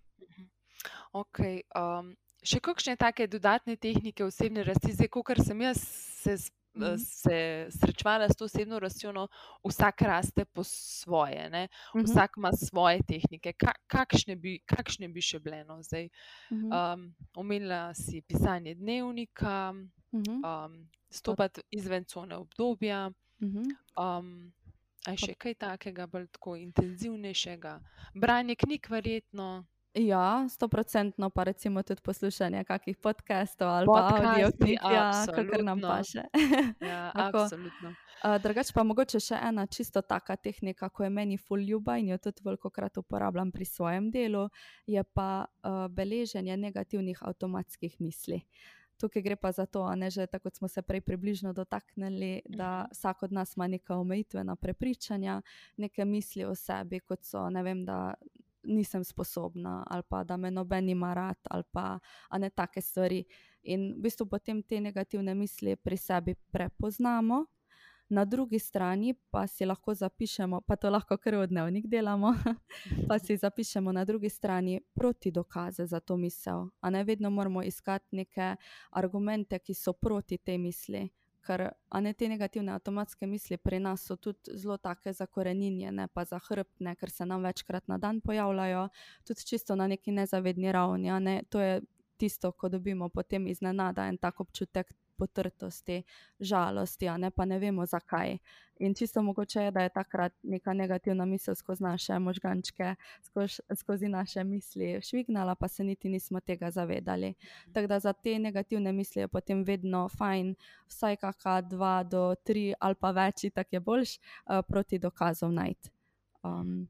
[1.12, 2.14] Okay, um,
[2.46, 6.36] še kakšne take dodatne tehnike osebne rasti, zdaj, kot sem jaz se,
[6.74, 6.98] mm -hmm.
[6.98, 9.28] se srečevala s to osebno rastjo, no,
[9.64, 12.04] vsak raste po svoje, mm -hmm.
[12.04, 13.52] vsak ima svoje tehnike.
[13.52, 15.64] Ka, kakšne, bi, kakšne bi še bile?
[15.64, 16.08] No, zdaj,
[16.50, 16.94] mm -hmm.
[16.94, 20.66] um, omenila si pisanje dnevnika, mm -hmm.
[20.66, 23.08] um, stopiti izven cone obdobja.
[23.40, 24.18] Mm -hmm.
[24.18, 24.52] um,
[25.06, 27.80] Ali še kaj takega, bolj tako intenzivnejšega?
[28.14, 29.64] Branje knjig, verjetno.
[29.96, 35.64] Ja, sto procentno pa recimo tudi poslušanje kakih podcastov ali pa audio knjig, ja, kakor
[35.64, 36.22] nam paše.
[36.80, 37.94] ja, absolutno.
[38.24, 42.10] Uh, drugač pa mogoče še ena čisto taka tehnika, ko je meni full ljuba in
[42.12, 44.48] jo tudi veliko krat uporabljam pri svojem delu,
[44.86, 48.42] je pa uh, beleženje negativnih avtomatskih misli.
[49.00, 52.92] Tukaj gre pa za to, ne, že tako smo se prej približno dotaknili, da mhm.
[52.92, 55.42] vsak od nas ima neka omejitvena prepričanja,
[55.76, 58.14] neke misli o sebi, kot so, ne vem, da
[58.66, 61.98] nisem sposobna, ali pa da me noben ima rad, ali pa
[62.38, 63.24] ne take stvari.
[63.62, 67.44] In v bistvu potem te negativne misli pri sebi prepoznamo,
[68.08, 72.34] na drugi strani pa si lahko zapišemo, pa to lahko kar v dnevnik delamo,
[73.08, 76.70] pa si zapišemo na drugi strani proti dokaze za to misel.
[76.80, 78.56] A ne vedno moramo iskati neke
[78.90, 81.08] argumente, ki so proti tej misli.
[81.46, 81.62] Ker
[82.02, 87.10] ne, te negativne avtomatske misli pri nas so tudi zelo take zakoreninjene, pa zahrbtne, ker
[87.10, 88.88] se nam večkrat na dan pojavljajo,
[89.26, 91.12] tudi čisto na neki nezavedni ravni.
[91.20, 91.42] Ne.
[91.50, 91.80] To je
[92.16, 96.02] tisto, ko dobimo potem iznenada en tak občutek potrtosti,
[96.40, 98.38] žalosti, ne, pa ne vemo zakaj.
[98.78, 104.08] In čisto mogoče je, da je takrat neka negativna misel skozi naše možgančke, skozi, skozi
[104.08, 107.34] naše misli švignala, pa se niti nismo tega zavedali.
[107.72, 110.54] Tako da za te negativne misli je potem vedno fajn,
[110.88, 115.90] vsaj kakšna dva do tri ali pa več, tako je boljš, uh, proti dokazom najti.
[116.42, 116.88] Um,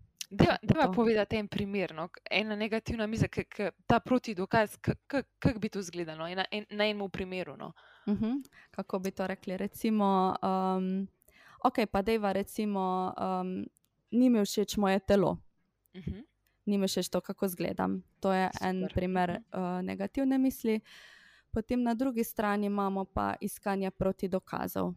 [0.63, 2.09] da povedati en primer, no?
[2.31, 3.29] ena negativna misel,
[3.87, 4.77] ta proti dokaz,
[5.39, 7.57] kako bi to izgledalo na, en, na enem primeru.
[7.57, 7.67] No?
[7.67, 8.25] Uh mhm.
[8.25, 8.49] -huh.
[8.71, 9.57] Kako bi to rekli?
[9.57, 11.09] Recimo, um,
[11.65, 13.67] ok, pa dejva, recimo, um,
[14.11, 15.31] ni mi všeč moje telo.
[15.31, 16.11] Uh mhm.
[16.11, 16.25] -huh.
[16.67, 18.03] Ni mi všeč to, kako izgledam.
[18.21, 18.69] To je Super.
[18.69, 20.81] en primer uh, negativne misli.
[21.51, 24.95] Potem na drugi strani imamo pa iskanje proti dokazov.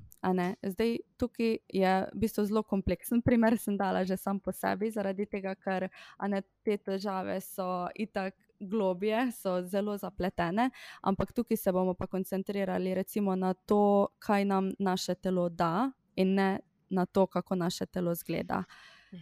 [0.63, 5.25] Zdaj, tukaj je v bistvu zelo kompleksen primer, sem dala že sam po sebi, zaradi
[5.25, 5.87] tega, ker
[6.27, 10.69] ne, te težave so itak globije, so zelo zapletene,
[11.01, 16.35] ampak tukaj se bomo pa koncentrirali recimo na to, kaj nam naše telo da, in
[16.35, 18.63] ne na to, kako naše telo zgleda.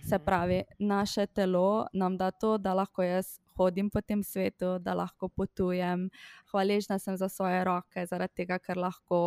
[0.09, 0.25] Se mhm.
[0.25, 5.29] pravi, naše telo nam da to, da lahko jaz hodim po tem svetu, da lahko
[5.29, 6.09] potujem.
[6.51, 9.19] Hvaležna sem za svoje roke, zaradi tega, ker lahko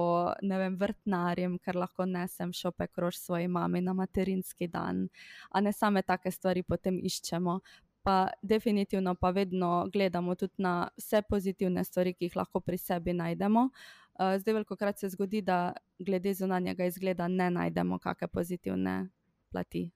[0.42, 5.08] ne vem, vrtnarim, ker lahko nesem šopek rož svoji mami na materinski dan.
[5.50, 7.60] A ne same take stvari potem iščemo
[8.02, 13.12] pa definitivno pa vedno gledamo tudi na vse pozitivne stvari, ki jih lahko pri sebi
[13.12, 13.68] najdemo.
[14.20, 19.08] Uh, zdaj, veliko krat se zgodi, da glede zunanjega izgleda ne najdemo kakšne pozitivne
[19.50, 19.90] plati.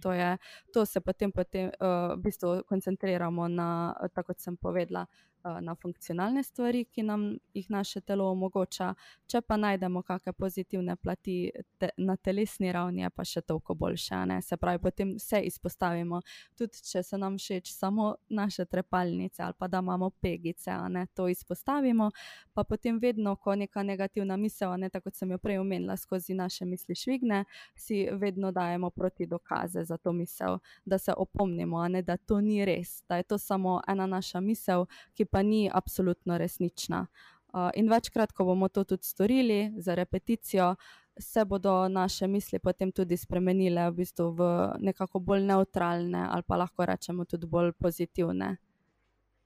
[0.00, 0.36] To, je,
[0.72, 5.29] to se potem, potem uh, v bistvu koncentriramo na, tako kot sem povedala, Eh,
[5.60, 8.94] na funkcionalne stvari, ki nam jih naše telo omogoča.
[9.26, 14.24] Če pa najdemo kakšne pozitivne plati te, na telesni ravni, pa še toliko boljše.
[14.26, 14.40] Ne?
[14.42, 16.22] Se pravi, potem vse izpostavimo.
[16.58, 21.06] Tudi če so nam všeč samo naše trepalnice ali pa da imamo pegice, ne?
[21.14, 22.10] to izpostavimo.
[22.54, 24.90] Pa potem vedno, ko neka negativna misel, ne?
[24.90, 29.84] tako kot sem jo prej omenila, skozi naše misli švigne, si vedno dajemo proti dokaze
[29.84, 32.02] za to misel, da se opomnimo, ne?
[32.02, 36.38] da to ni res, da je to samo ena naša misel, ki pa ni absolutno
[36.38, 37.06] resnična.
[37.52, 40.74] Uh, in večkrat, ko bomo to tudi storili za repeticijo,
[41.18, 44.40] se bodo naše misli potem tudi spremenile v, bistvu v
[44.78, 48.56] nekako bolj neutralne ali pa lahko rečemo tudi bolj pozitivne.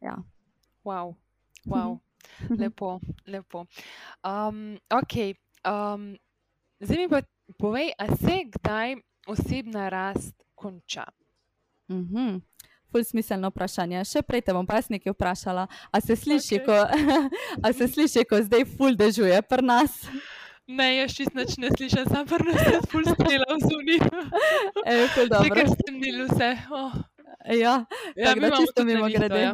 [0.01, 0.17] Ja.
[0.85, 1.15] Wow,
[1.73, 1.99] wow.
[2.59, 3.67] lepo, lepo.
[4.25, 5.15] Um, ok,
[5.65, 6.17] um,
[6.81, 7.23] zdaj mi pa
[7.59, 11.05] povej, a se kdaj osebna rast konča?
[11.89, 12.41] Uh mhm.
[12.95, 14.05] Ful smiselno vprašanje.
[14.07, 15.67] Še prej te bom pa jaz nekaj vprašala.
[15.91, 16.67] A se sliši, okay.
[16.71, 16.79] ko,
[17.67, 19.99] a se sliši ko zdaj ful dežuje pri nas?
[20.71, 23.99] Ne, jaz čist nič ne slišim, sam pa ne sem ful strela v zuni.
[24.95, 25.59] Ej, ful dobro.
[25.59, 26.55] Kar sem bil vse.
[26.71, 26.95] Oh.
[27.51, 27.83] Ja,
[28.17, 29.43] ja tako da čisto mimo grede.
[29.43, 29.53] Ja.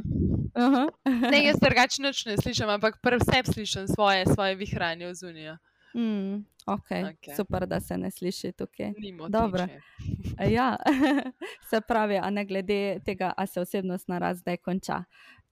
[0.54, 1.30] Uh -huh.
[1.30, 5.56] ne, jaz drugače nič ne slišim, ampak prv vse slišim svoje, svoje vihranje v zunijo.
[5.94, 7.04] Mm, okay.
[7.04, 7.36] Okay.
[7.36, 8.92] Super, da se ne sliši tukaj.
[9.28, 9.66] Dobro.
[10.50, 10.76] ja.
[11.70, 15.04] se pravi, a ne glede tega, ali se osebnostna rast zdaj konča.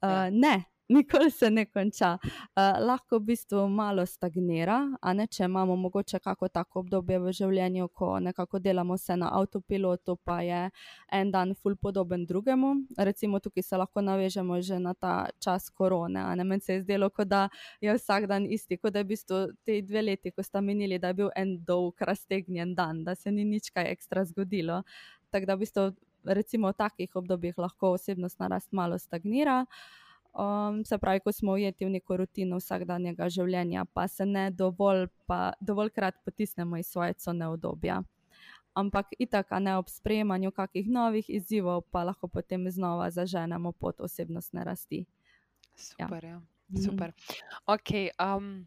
[0.03, 0.31] Uh, ja.
[0.31, 2.19] Ne, nikoli se ne konča.
[2.23, 7.33] Uh, lahko v bistvu malo stagnira, a ne če imamo mogoče kako tako obdobje v
[7.33, 10.63] življenju, ko nekako delamo vse na avtopilotu, pa je
[11.13, 12.75] en dan ful podoben drugemu.
[12.99, 16.25] Recimo tukaj se lahko navežemo že na ta čas korone.
[16.45, 17.49] Meni se je zdelo, da
[17.81, 20.99] je vsak dan isti, kot da je v bistvu te dve leti, ko sta menili,
[20.99, 24.83] da je bil en dolg, raztegnjen dan, da se ni nič kaj ekstra zgodilo.
[25.31, 25.91] Tako da v bistvu.
[26.29, 29.63] Recimo v takih obdobjih lahko osebnostna rast malo stagnira.
[29.63, 30.08] Uh,
[30.39, 35.09] Um, se pravi, ko smo ujeti v neko rutino vsakdanjega življenja, pa se ne dovolj,
[35.27, 38.03] pa dovoljkrat potisnemo iz svoje cone obdobja.
[38.79, 44.63] Ampak itak, ne ob sprejemanju kakih novih izzivov, pa lahko potem znova zaženemo pot osebnostne
[44.65, 45.01] rasti.
[45.75, 46.39] Super, ja.
[46.71, 46.83] ja.
[46.85, 47.13] Super.
[47.67, 48.63] Okay, um,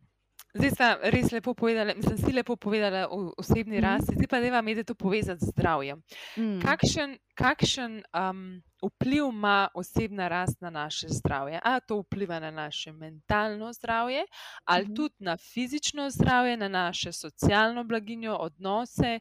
[0.51, 3.83] zdaj ste res lepo povedali, mislim, si lepo povedali o osebni mm.
[3.83, 6.03] rasti, zdaj pa ne vam je to povezati z zdravjem.
[6.35, 6.59] Mm.
[6.59, 11.59] Kakšen, kakšen um, vpliv ima osebna rast na naše zdravje.
[11.63, 14.25] Ali to vpliva na naše mentalno zdravje,
[14.65, 14.95] ali mhm.
[14.95, 19.19] tudi na fizično zdravje, na naše socialno blaginjo, odnose.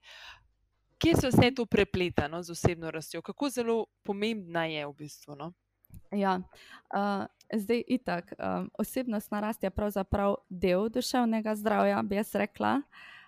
[0.98, 5.36] Kje se vse to prepleta no, z osebno rastjo, kako zelo pomembna je v bistvu?
[5.36, 5.52] No?
[6.12, 6.40] Ja,
[6.94, 12.82] uh, zdaj, itak, um, osebnostna rast je pravzaprav del duševnega zdravja, bi jaz rekla.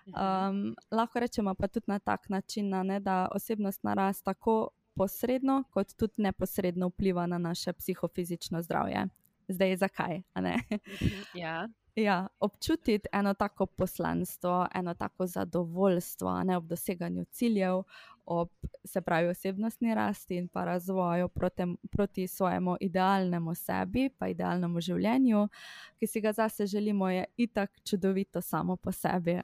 [0.05, 5.95] Um, lahko rečemo pa tudi na tak način, ne, da osebnostna rast tako posredno, kot
[5.95, 9.07] tudi neposredno vpliva na naše psihofizično zdravje.
[9.47, 10.21] Zdaj, zakaj?
[10.37, 11.67] Mhm, ja.
[11.95, 17.83] Ja, občutiti eno tako poslanstvo, eno tako zadovoljstvo ne, ob doseganju ciljev,
[18.25, 18.49] ob
[18.85, 25.47] se pravi osebnostni rasti in pa razvoju proti, proti svojemu idealnemu sebi, pa idealnemu življenju,
[25.99, 29.41] ki si ga zase želimo, je itak čudovito samo po sebi.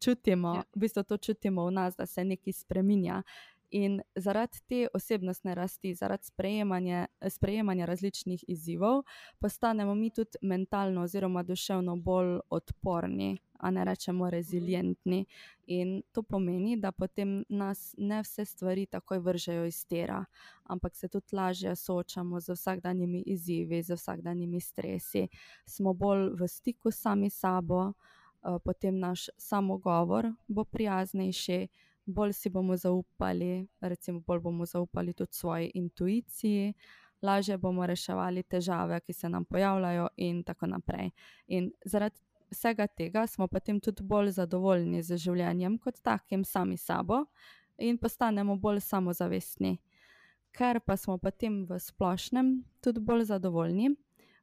[0.00, 0.62] Čutimo, ja.
[0.74, 3.22] v bistvu to čutimo v nas, da se nekaj spremenja.
[3.70, 9.02] In zaradi te osebnostne rasti, zaradi sprejemanja, sprejemanja različnih izzivov,
[9.38, 15.26] postanemo mi tudi mentalno oziroma duševno bolj odporni, a ne rečemo rezilientni.
[15.66, 20.24] In to pomeni, da potem nas ne vse stvari takoj vržejo iz tera,
[20.64, 25.28] ampak se tudi lažje soočamo z vsakdanjimi izzivi, z vsakdanjimi stresi,
[25.66, 31.68] smo bolj v stiku sami sabo, eh, potem naš samogovor bo prijaznejši
[32.08, 36.74] bolj si bomo zaupali, recimo, bolj bomo zaupali tudi svoji intuiciji,
[37.22, 41.10] lažje bomo reševali težave, ki se nam pojavljajo, in tako naprej.
[41.46, 47.24] In zaradi vsega tega smo potem tudi bolj zadovoljni z življenjem kot takim, sami sabo,
[47.78, 49.78] in postanemo bolj samozavestni.
[50.52, 53.92] Ker pa smo potem v splošnem tudi bolj zadovoljni,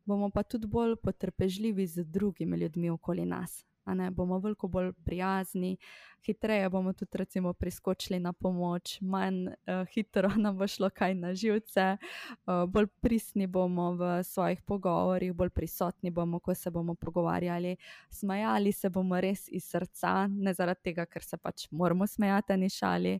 [0.06, 5.78] bomo pa tudi bolj potrpežljivi z drugimi ljudmi okoli nas ne, bomo veliko bolj prijazni,
[6.26, 11.34] hitreje bomo tudi recimo, priskočili na pomoč, manj uh, hitro nam bo šlo kaj na
[11.36, 17.76] živce, uh, bolj pristni bomo v svojih pogovorih, bolj prisotni bomo, ko se bomo pogovarjali,
[18.10, 22.70] smajali se bomo res iz srca, ne zaradi tega, ker se pač moramo smejati, ni
[22.70, 23.20] šali.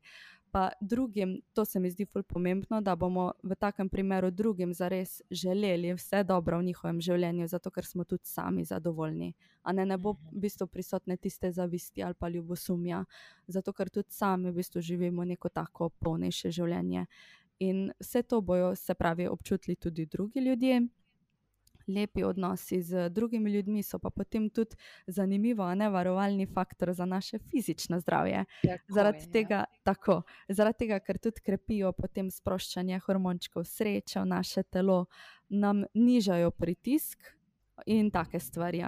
[0.56, 5.22] Pa drugim, to se mi zdi fully pomembno, da bomo v takem primeru drugim zares
[5.32, 9.34] želeli vse dobro v njihovem življenju, zato ker smo tudi sami zadovoljni
[9.66, 13.04] a ne, ne bo v bistvu prisotne tiste zavisti ali pa ljubosumja,
[13.48, 17.06] zato ker tudi sami v bistvu živimo neko tako polnejše življenje.
[17.66, 20.82] In vse to bojo, se pravi, občutili tudi drugi ljudje.
[21.88, 24.76] Lepi odnosi z drugimi ljudmi so pa potem tudi
[25.08, 28.46] zanimivo, a ne varovalni faktor za naše fizično zdravje.
[28.88, 35.06] Zaradi tega, tako, zaradi tega, ker tudi krepijo potem sproščanje hormončkov sreče v naše telo,
[35.50, 37.36] nam nižajo pritisk,
[37.86, 38.84] in take stvari.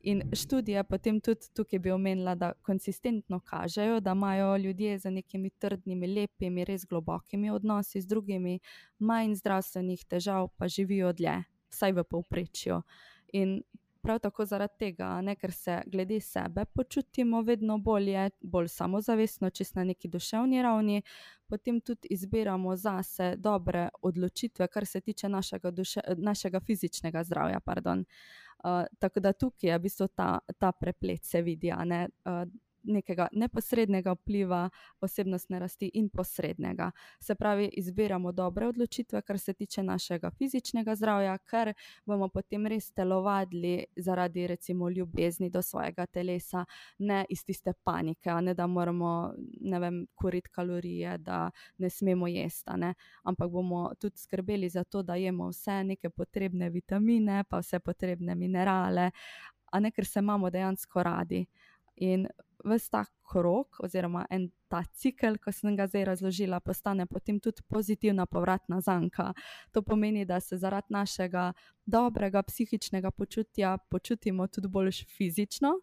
[0.00, 5.50] In študije potem tudi tukaj bi omenila, da konsistentno kažejo, da imajo ljudje z nekimi
[5.50, 8.58] trdnimi, lepimi, res globokimi odnosi z drugimi,
[8.98, 12.82] manj zdravstvenih težav, pa živijo dlje, vsaj v povprečju.
[13.32, 13.60] In
[14.02, 19.80] prav tako zaradi tega, ne, ker se glede sebe počutimo vedno bolje, bolj samozavestno, smo
[19.80, 21.02] na neki duševni ravni,
[21.46, 27.60] potem tudi izbiramo zase dobre odločitve, kar se tiče našega, duše, našega fizičnega zdravja.
[27.66, 31.72] Uh, tako da tukaj je v bistvu ta, ta preplet, se vidi.
[31.72, 32.44] Uh,
[32.82, 34.68] nekega neposrednega vpliva
[35.00, 36.90] osebnostne rasti in posrednega.
[37.20, 41.72] Se pravi, izbiramo dobre odločitve, kar se tiče našega fizičnega zdravja, ker
[42.06, 46.64] bomo potem res telovadili zaradi recimo ljubezni do svojega telesa,
[46.98, 52.70] ne iz tiste panike, ne da moramo ne vem, kuriti kalorije, da ne smemo jesti,
[52.76, 52.94] ne?
[53.22, 58.34] ampak bomo tudi skrbeli za to, da jemo vse neke potrebne vitamine, pa vse potrebne
[58.34, 59.10] minerale,
[59.72, 61.44] a ne ker se imamo dejansko radi.
[61.96, 62.26] In
[62.64, 67.62] vse ta krok, oziroma en ta cikl, ki sem ga zdaj razložila, postane potem tudi
[67.68, 69.32] pozitivna povratna zanka.
[69.72, 71.52] To pomeni, da se zaradi našega
[71.86, 75.76] dobrega psihičnega počutja počutimo tudi bolj fizično,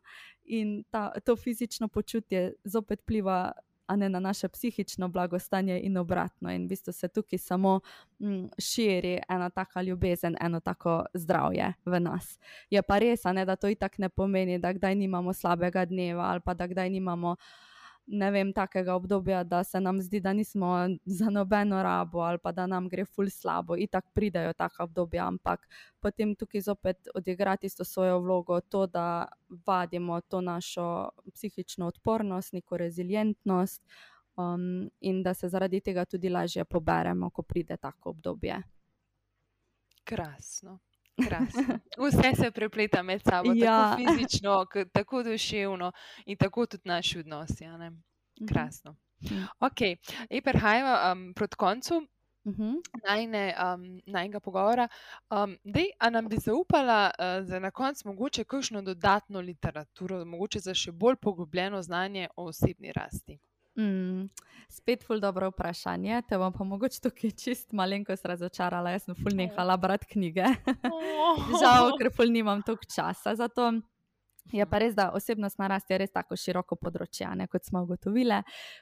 [0.48, 3.52] in ta, to fizično počutje zopet pliva
[3.88, 6.52] a ne na naše psihično blagostanje in obratno.
[6.52, 7.80] In v bistvu se tukaj samo
[8.20, 12.40] m, mm, širi ena taka ljubezen, eno tako zdravje v nas.
[12.70, 16.42] Je pa res, ne, da to itak ne pomeni, da kdaj nimamo slabega dneva ali
[16.46, 17.36] pa da kdaj nimamo
[18.08, 22.52] ne vem, takega obdobja, da se nam zdi, da nismo za nobeno rabo ali pa
[22.52, 23.76] da nam gre ful slabo.
[23.76, 25.68] In tako pridajo taka obdobja, ampak
[26.00, 32.78] potem tukaj zopet odigrati to svojo vlogo, to, da vadimo to našo psihično odpornost, neko
[32.78, 33.84] rezilientnost.
[34.38, 38.62] Um, in da se zaradi tega tudi lažje poberemo, ko pride tako obdobje.
[40.04, 40.80] Krasno.
[41.26, 41.80] Krasno.
[42.04, 43.96] Vse se prepleta med sabo, ja.
[43.98, 45.92] tako fizično, tako duševno
[46.26, 47.68] in tako tudi naši odnosi.
[47.68, 48.48] Mhm.
[48.48, 48.96] Krasno.
[49.24, 49.44] Mhm.
[49.60, 49.82] Ok,
[50.30, 52.08] in prehajamo um, proti koncu.
[52.44, 52.64] Uh mhm.
[52.64, 53.76] -huh.
[53.76, 54.88] um, najnega pogovora.
[55.30, 60.60] Um, dej, a nam bi zaupala uh, za na koncu mogoče kakšno dodatno literaturo, mogoče
[60.60, 63.40] za še bolj poglobljeno znanje o osebni rasti?
[63.78, 64.30] Mm,
[64.70, 66.22] spet ful dobro vprašanje.
[66.30, 68.96] Te bom pa mogoče tukaj čist malenkost razočarala.
[68.96, 70.50] Jaz sem ful nehala brati knjige.
[71.62, 73.72] Žal, ker ful nimam toliko časa za to.
[74.52, 78.40] Je pa res, da osebnostna rast je res tako široko področje, ne, kot smo ugotovili.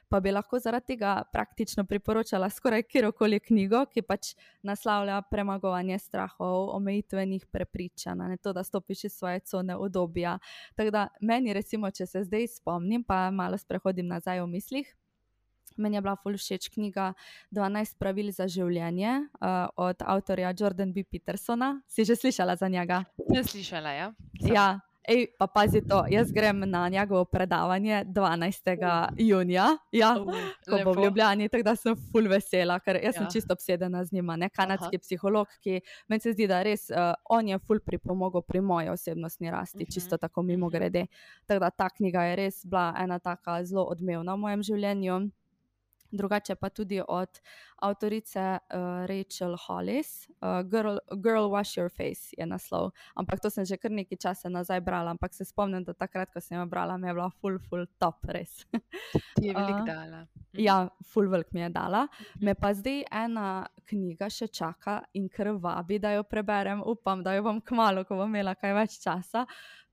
[0.08, 4.34] Pa bi lahko zaradi tega praktično priporočala skoraj kjerkoli knjigo, ki pač
[4.66, 10.38] naslavlja premagovanje strahov, omejitvenih prepričanj, ne to, da stopiš iz svoje cone odobja.
[10.78, 14.94] Tako da meni, recimo, če se zdaj spomnim, pa malo sprehodim nazaj v mislih.
[15.76, 17.12] Meni je bila ful všeč knjiga
[17.52, 21.04] 12 pravil za življenje uh, od avtorja Jordan B.
[21.04, 21.80] Petersona.
[21.88, 23.04] Si že slišala za njega?
[23.28, 24.08] Ne slišala, ja.
[24.40, 24.66] Ja,
[25.08, 29.14] Ej, pa pazi to, jaz grem na njegovo predavanje 12.
[29.16, 30.14] junija, ja,
[30.70, 33.20] ko bo v Ljubljani, tako da sem full vesela, ker jaz ja.
[33.20, 35.02] sem čisto obsedena z njima, ne kanadski Aha.
[35.02, 39.50] psiholog, ki meni se zdi, da res uh, on je full pripomogel pri moji osebnostni
[39.50, 39.90] rasti, uh mhm.
[39.90, 39.94] -huh.
[39.94, 40.76] čisto tako mimo mhm.
[40.76, 41.06] grede.
[41.46, 45.30] Tako da ta knjiga je res bila ena taka zelo odmevna v mojem življenju
[46.10, 47.40] drugače pa tudi od
[47.82, 52.90] avtorice uh, Rachel Hollis, uh, Girl, Girl Wash Your Face je naslov.
[53.14, 56.40] Ampak to sem že kar nekaj časa nazaj brala, ampak se spomnim, da takrat, ko
[56.40, 58.64] sem jo brala, mi je bila full, full top, res.
[59.36, 60.20] Ti je velik uh, dala.
[60.24, 60.60] Mhm.
[60.62, 62.06] Ja, full velik mi je dala.
[62.40, 66.82] Me pa zdaj ena knjiga še čaka in krvavi, da jo preberem.
[66.86, 69.46] Upam, da jo bom kmalo, ko bom imela kaj več časa.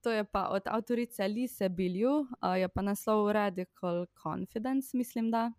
[0.04, 5.52] To je pa od avtorice Lise Bilju, uh, je pa naslov Radical Confidence, mislim, da.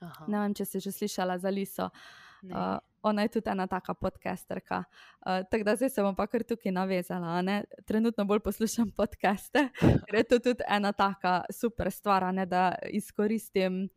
[0.00, 0.24] Aha.
[0.28, 1.90] Ne vem, če si že slišala za Liso.
[2.40, 4.84] Uh, ona je tudi ena taka podcasterka.
[5.20, 7.42] Uh, tako da zdaj se bom pa kar tukaj navezala.
[7.42, 7.64] Ne?
[7.84, 12.46] Trenutno bolj poslušam podcaste, ker je to tudi ena taka super stvar, ne?
[12.46, 13.88] da izkoristim.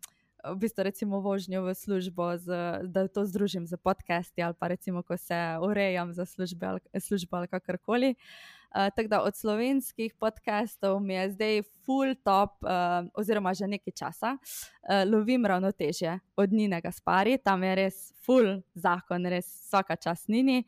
[0.43, 2.51] V bistvu, recimo, vožnjo v službo, z,
[2.91, 7.38] da to združim z podcasti, ali pa recimo, ko se urejam za službe ali, službo
[7.38, 8.10] ali kakorkoli.
[8.12, 13.67] Uh, Uh, tako da od slovenskih podcastov mi je zdaj full top, uh, oziroma že
[13.67, 19.95] nekaj časa, uh, lovim ravnoteže od Nina Gaspari, tam je res full zakon, res vsaka
[19.95, 20.63] čas Nini.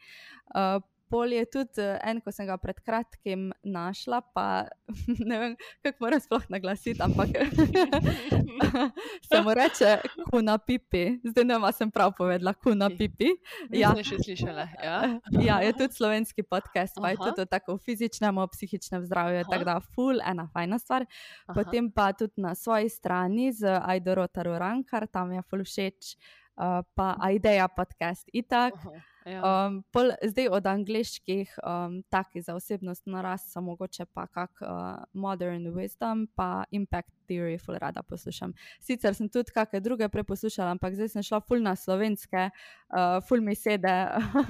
[0.53, 4.65] Uh, Pol je tudi eh, en, ko sem ga pred kratkim našla, pa
[5.29, 5.53] ne vem,
[5.85, 7.29] kako moram sploh naglasiti, ampak
[9.29, 9.99] se mu reče
[10.31, 11.19] kuna pipi.
[11.23, 13.31] Zdaj ne vem, sem prav povedala, kuna pipi.
[13.69, 14.67] Ja, še slišala.
[14.81, 14.97] Ja.
[15.41, 17.31] ja, je tudi slovenski podcast, pa je Aha.
[17.31, 21.05] tudi tako v fizičnem, v psihičnem zdravju, tako da full, ena fajna stvar.
[21.05, 21.53] Aha.
[21.53, 26.15] Potem pa tudi na svoji strani z Aidoro Tarurankar, tam je full všeč,
[26.57, 28.73] uh, pa Aideja podcast itak.
[28.81, 29.14] Aha.
[29.25, 29.41] Ja.
[29.41, 35.01] Um, pol, zdaj od angliških, um, taki za osebnost narast, so mogoče pa kak uh,
[35.13, 38.53] Modern Wisdom, pa Impact Theory, ful rada poslušam.
[38.79, 42.43] Sicer sem tudi kakšne druge preposlušala, ampak zdaj sem šla ful na slovenske,
[42.93, 43.95] uh, ful mi sede,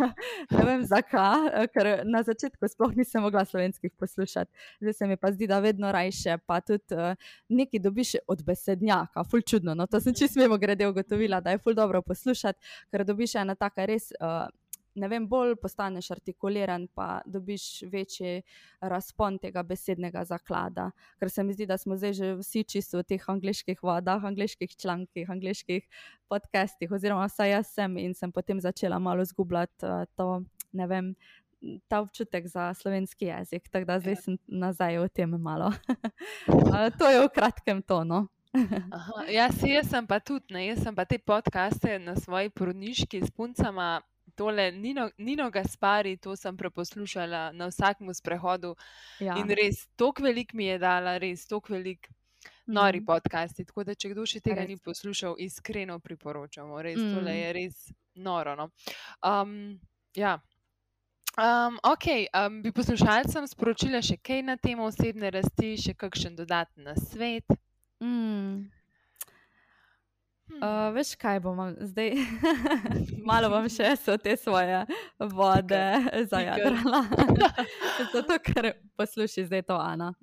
[0.57, 4.51] ne vem zakaj, ker na začetku sploh nisem mogla slovenskih poslušati.
[4.83, 7.15] Zdaj se mi pa zdi, da vedno rajše, pa tudi uh,
[7.47, 9.71] nekaj dobiš od besednjaka, ful čudno.
[9.71, 12.59] No, to sem čisto mimo grede ugotovila, da je ful dobro poslušati,
[12.91, 14.11] ker dobiš ena taka res.
[14.19, 14.51] Uh,
[14.95, 18.41] ne vem, bolj postaneš artikuliran, pa dobiš večji
[18.81, 20.89] razpon tega besednega zaklada.
[21.19, 24.75] Ker se mi zdi, da smo zdaj že vsi čisto v teh angliških vodah, angliških
[24.75, 25.87] člankih, angliških
[26.31, 30.43] podcastih, oziroma vsaj jaz sem in sem potem začela malo zgubljati uh, to,
[30.73, 31.15] ne vem.
[31.89, 35.71] Ta občutek za slovenski jezik, tako da zdaj sem nazaj v tem malo.
[36.99, 38.27] to je v kratkem tono.
[38.91, 42.51] Aha, ja, si, jaz sem pa tudi, ne, jaz sem pa te podcaste na svoji
[42.53, 43.99] porodniški s puncama
[44.35, 48.75] tole Nino, Nino Gaspari, to sem preposlušala na vsakem sprehodu.
[49.19, 49.37] Ja.
[49.39, 52.09] In res, toliko velik mi je dala, res, toliko velik.
[52.65, 53.05] Nori mm.
[53.05, 53.65] podcasti.
[53.65, 54.69] Tako da, če kdo še tega res.
[54.69, 56.81] ni poslušal, iskreno priporočamo.
[56.81, 57.13] Res, mm.
[57.13, 57.81] tole je res
[58.15, 58.55] noro.
[58.57, 58.71] No.
[59.21, 59.77] Um,
[60.17, 60.39] ja.
[61.37, 66.89] Um, ok, um, bi poslušalcem sporočila še kaj na temo osebne rasti, še kakšen dodaten
[67.03, 67.45] svet.
[68.01, 68.71] Mm.
[70.45, 72.13] Uh, veš, kaj bom zdaj?
[73.29, 74.83] Malo bom še so te svoje
[75.33, 75.81] vode
[76.31, 77.01] zajadrala.
[78.13, 80.13] Zato, ker posluši zdaj to Ana.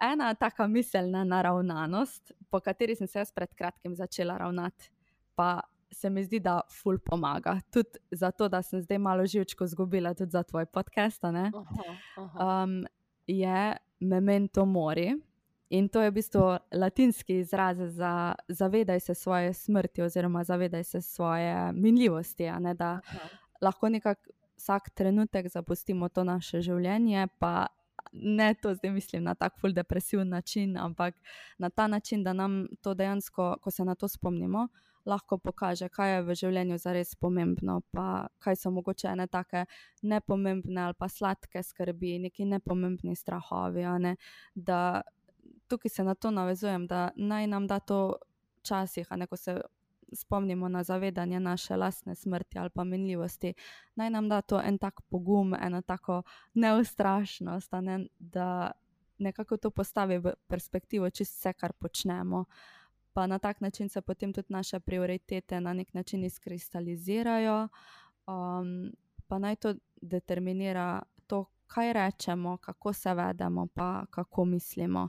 [0.00, 4.90] Ena taka miselna naravnanost, po kateri sem se jaz pred kratkim začela ravnati,
[5.36, 5.60] pa
[5.92, 7.58] se mi zdi, da ful pomaga.
[7.72, 11.24] Tudi zato, da sem zdaj malo živčko izgubila, tudi za tvoj podcast.
[11.24, 11.52] Aha,
[12.16, 12.48] aha.
[12.64, 12.82] Um,
[13.26, 15.12] je memento mori.
[15.70, 21.02] In to je v bistvu latinski izraz za zavedaj se svoje smrti, oziroma zavedaj se
[21.02, 22.50] svoje minljivosti.
[22.50, 23.28] Ne, da Aha.
[23.60, 27.66] lahko nekako vsak trenutek zapustimo to naše življenje, pa
[28.12, 31.14] ne to zdaj mislim na tak ful depresiven način, ampak
[31.58, 34.68] na ta način, da nam to dejansko, ko se na to spomnimo.
[35.06, 39.64] Lahko pokaže, kaj je v življenju zares pomembno, pa kaj so mogoče ene take
[40.02, 43.84] nepomembne ali pa sladke skrbi, neki nepomembni strahovi.
[44.02, 44.16] Ne?
[44.54, 45.02] Da
[45.68, 48.16] tukaj se na to navezujem, da naj nam da to
[48.62, 49.60] časih, a ne ko se
[50.12, 53.54] spomnimo na zavedanje naše lastne smrti ali pa menljivosti,
[53.94, 56.22] naj nam da to en tak pogum, eno tako
[56.54, 58.70] neustrašnost, ne, da
[59.18, 62.44] nekako to postavi v perspektivo, čisto vse, kar počnemo.
[63.12, 67.68] Pa na tak način se potem tudi naše prioritete na nek način izkristalizirajo,
[68.26, 68.92] um,
[69.28, 75.08] pa naj to determinira to, kaj rečemo, kako se vedemo, pa kako mislimo.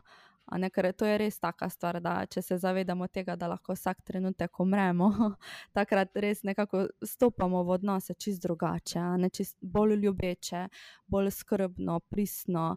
[0.55, 3.99] Ne, ker to je res taka stvar, da če se zavedamo tega, da lahko vsak
[4.07, 5.09] trenutek umremo,
[5.77, 10.67] takrat res nekako stopamo v odnose čist drugače, ne čist bolj ljubeče,
[11.11, 12.67] bolj skrbno, pristno.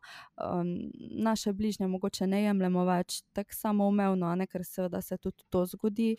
[0.42, 0.90] Um,
[1.22, 6.16] naše bližnje mogoče ne jemljemo več tako samoumevno, ne, ker seveda se tudi to zgodi,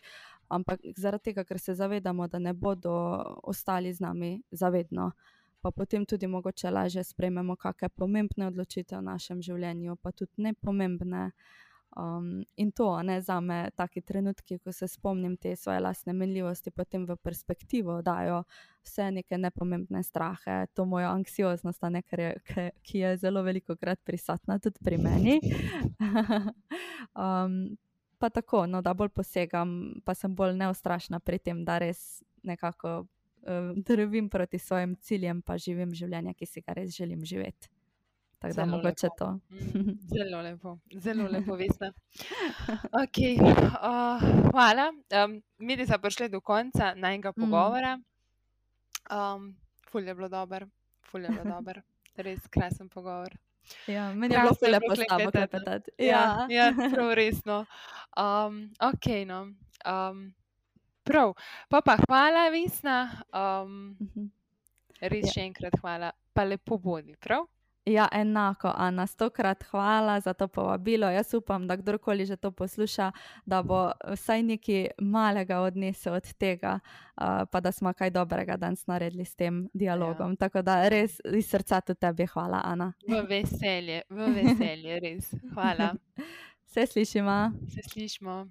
[0.47, 2.95] ampak zaradi tega, ker se zavedamo, da ne bodo
[3.43, 5.11] ostali z nami zavedno
[5.61, 11.31] pa potem tudi mogoče lažje sprejmemo kakšne pomembne odločitve v našem življenju, pa tudi nepomembne.
[11.91, 16.71] Um, in to, ne za me, taki trenutki, ko se spomnim te svoje lastne menljivosti,
[16.71, 18.45] potem v perspektivo dajo
[18.85, 22.31] vse neke nepomembne strahe, to mojo anksioznost, ne, je,
[22.81, 25.39] ki je zelo veliko krat prisotna tudi pri meni.
[27.25, 27.75] um,
[28.17, 33.01] pa tako, no, da bolj posegam, pa sem bolj neustrašna pri tem, da res nekako
[33.75, 37.69] drvim proti svojim ciljem, pa živim življenje, ki si ga res želim živeti.
[38.41, 39.15] Tako da mogoče lepo.
[39.17, 39.31] to.
[39.49, 41.91] Mm, zelo lepo, zelo lepo, veste.
[43.03, 43.37] Okay.
[43.37, 44.93] Uh, hvala.
[45.25, 47.41] Um, mi smo prišli do konca najnega mm.
[47.41, 47.99] pogovora.
[49.11, 49.55] Um,
[49.89, 50.65] ful je bilo dober,
[51.05, 51.81] ful je bilo dober,
[52.25, 53.37] res krasen pogovor.
[53.87, 55.91] Ja, meni je bilo lepo s tabo klepetati.
[55.97, 57.65] Ja, ja, ja prav resno.
[58.17, 59.41] Um, ok, no.
[59.85, 60.33] Um,
[61.11, 61.33] Prav,
[61.69, 62.99] pa pa hvala, Vesna.
[63.35, 64.29] Um, mhm.
[65.01, 65.33] res ja.
[65.33, 67.49] še enkrat hvala, pa lepo bodi, prav?
[67.89, 71.09] Ja, enako, Ana, stokrat hvala za to povabilo.
[71.09, 73.09] Jaz upam, da kdorkoli že to posluša,
[73.45, 78.87] da bo vsaj nekaj malega odnesel od tega, uh, pa da smo kaj dobrega danes
[78.87, 80.37] naredili s tem dialogom.
[80.37, 80.45] Ja.
[80.45, 82.93] Tako da res iz srca tudi tebi hvala, Ana.
[83.07, 85.33] V veselje, v veselje, res.
[85.53, 85.91] Hvala.
[86.71, 87.51] Se slišimo.
[87.67, 88.45] Se slišimo.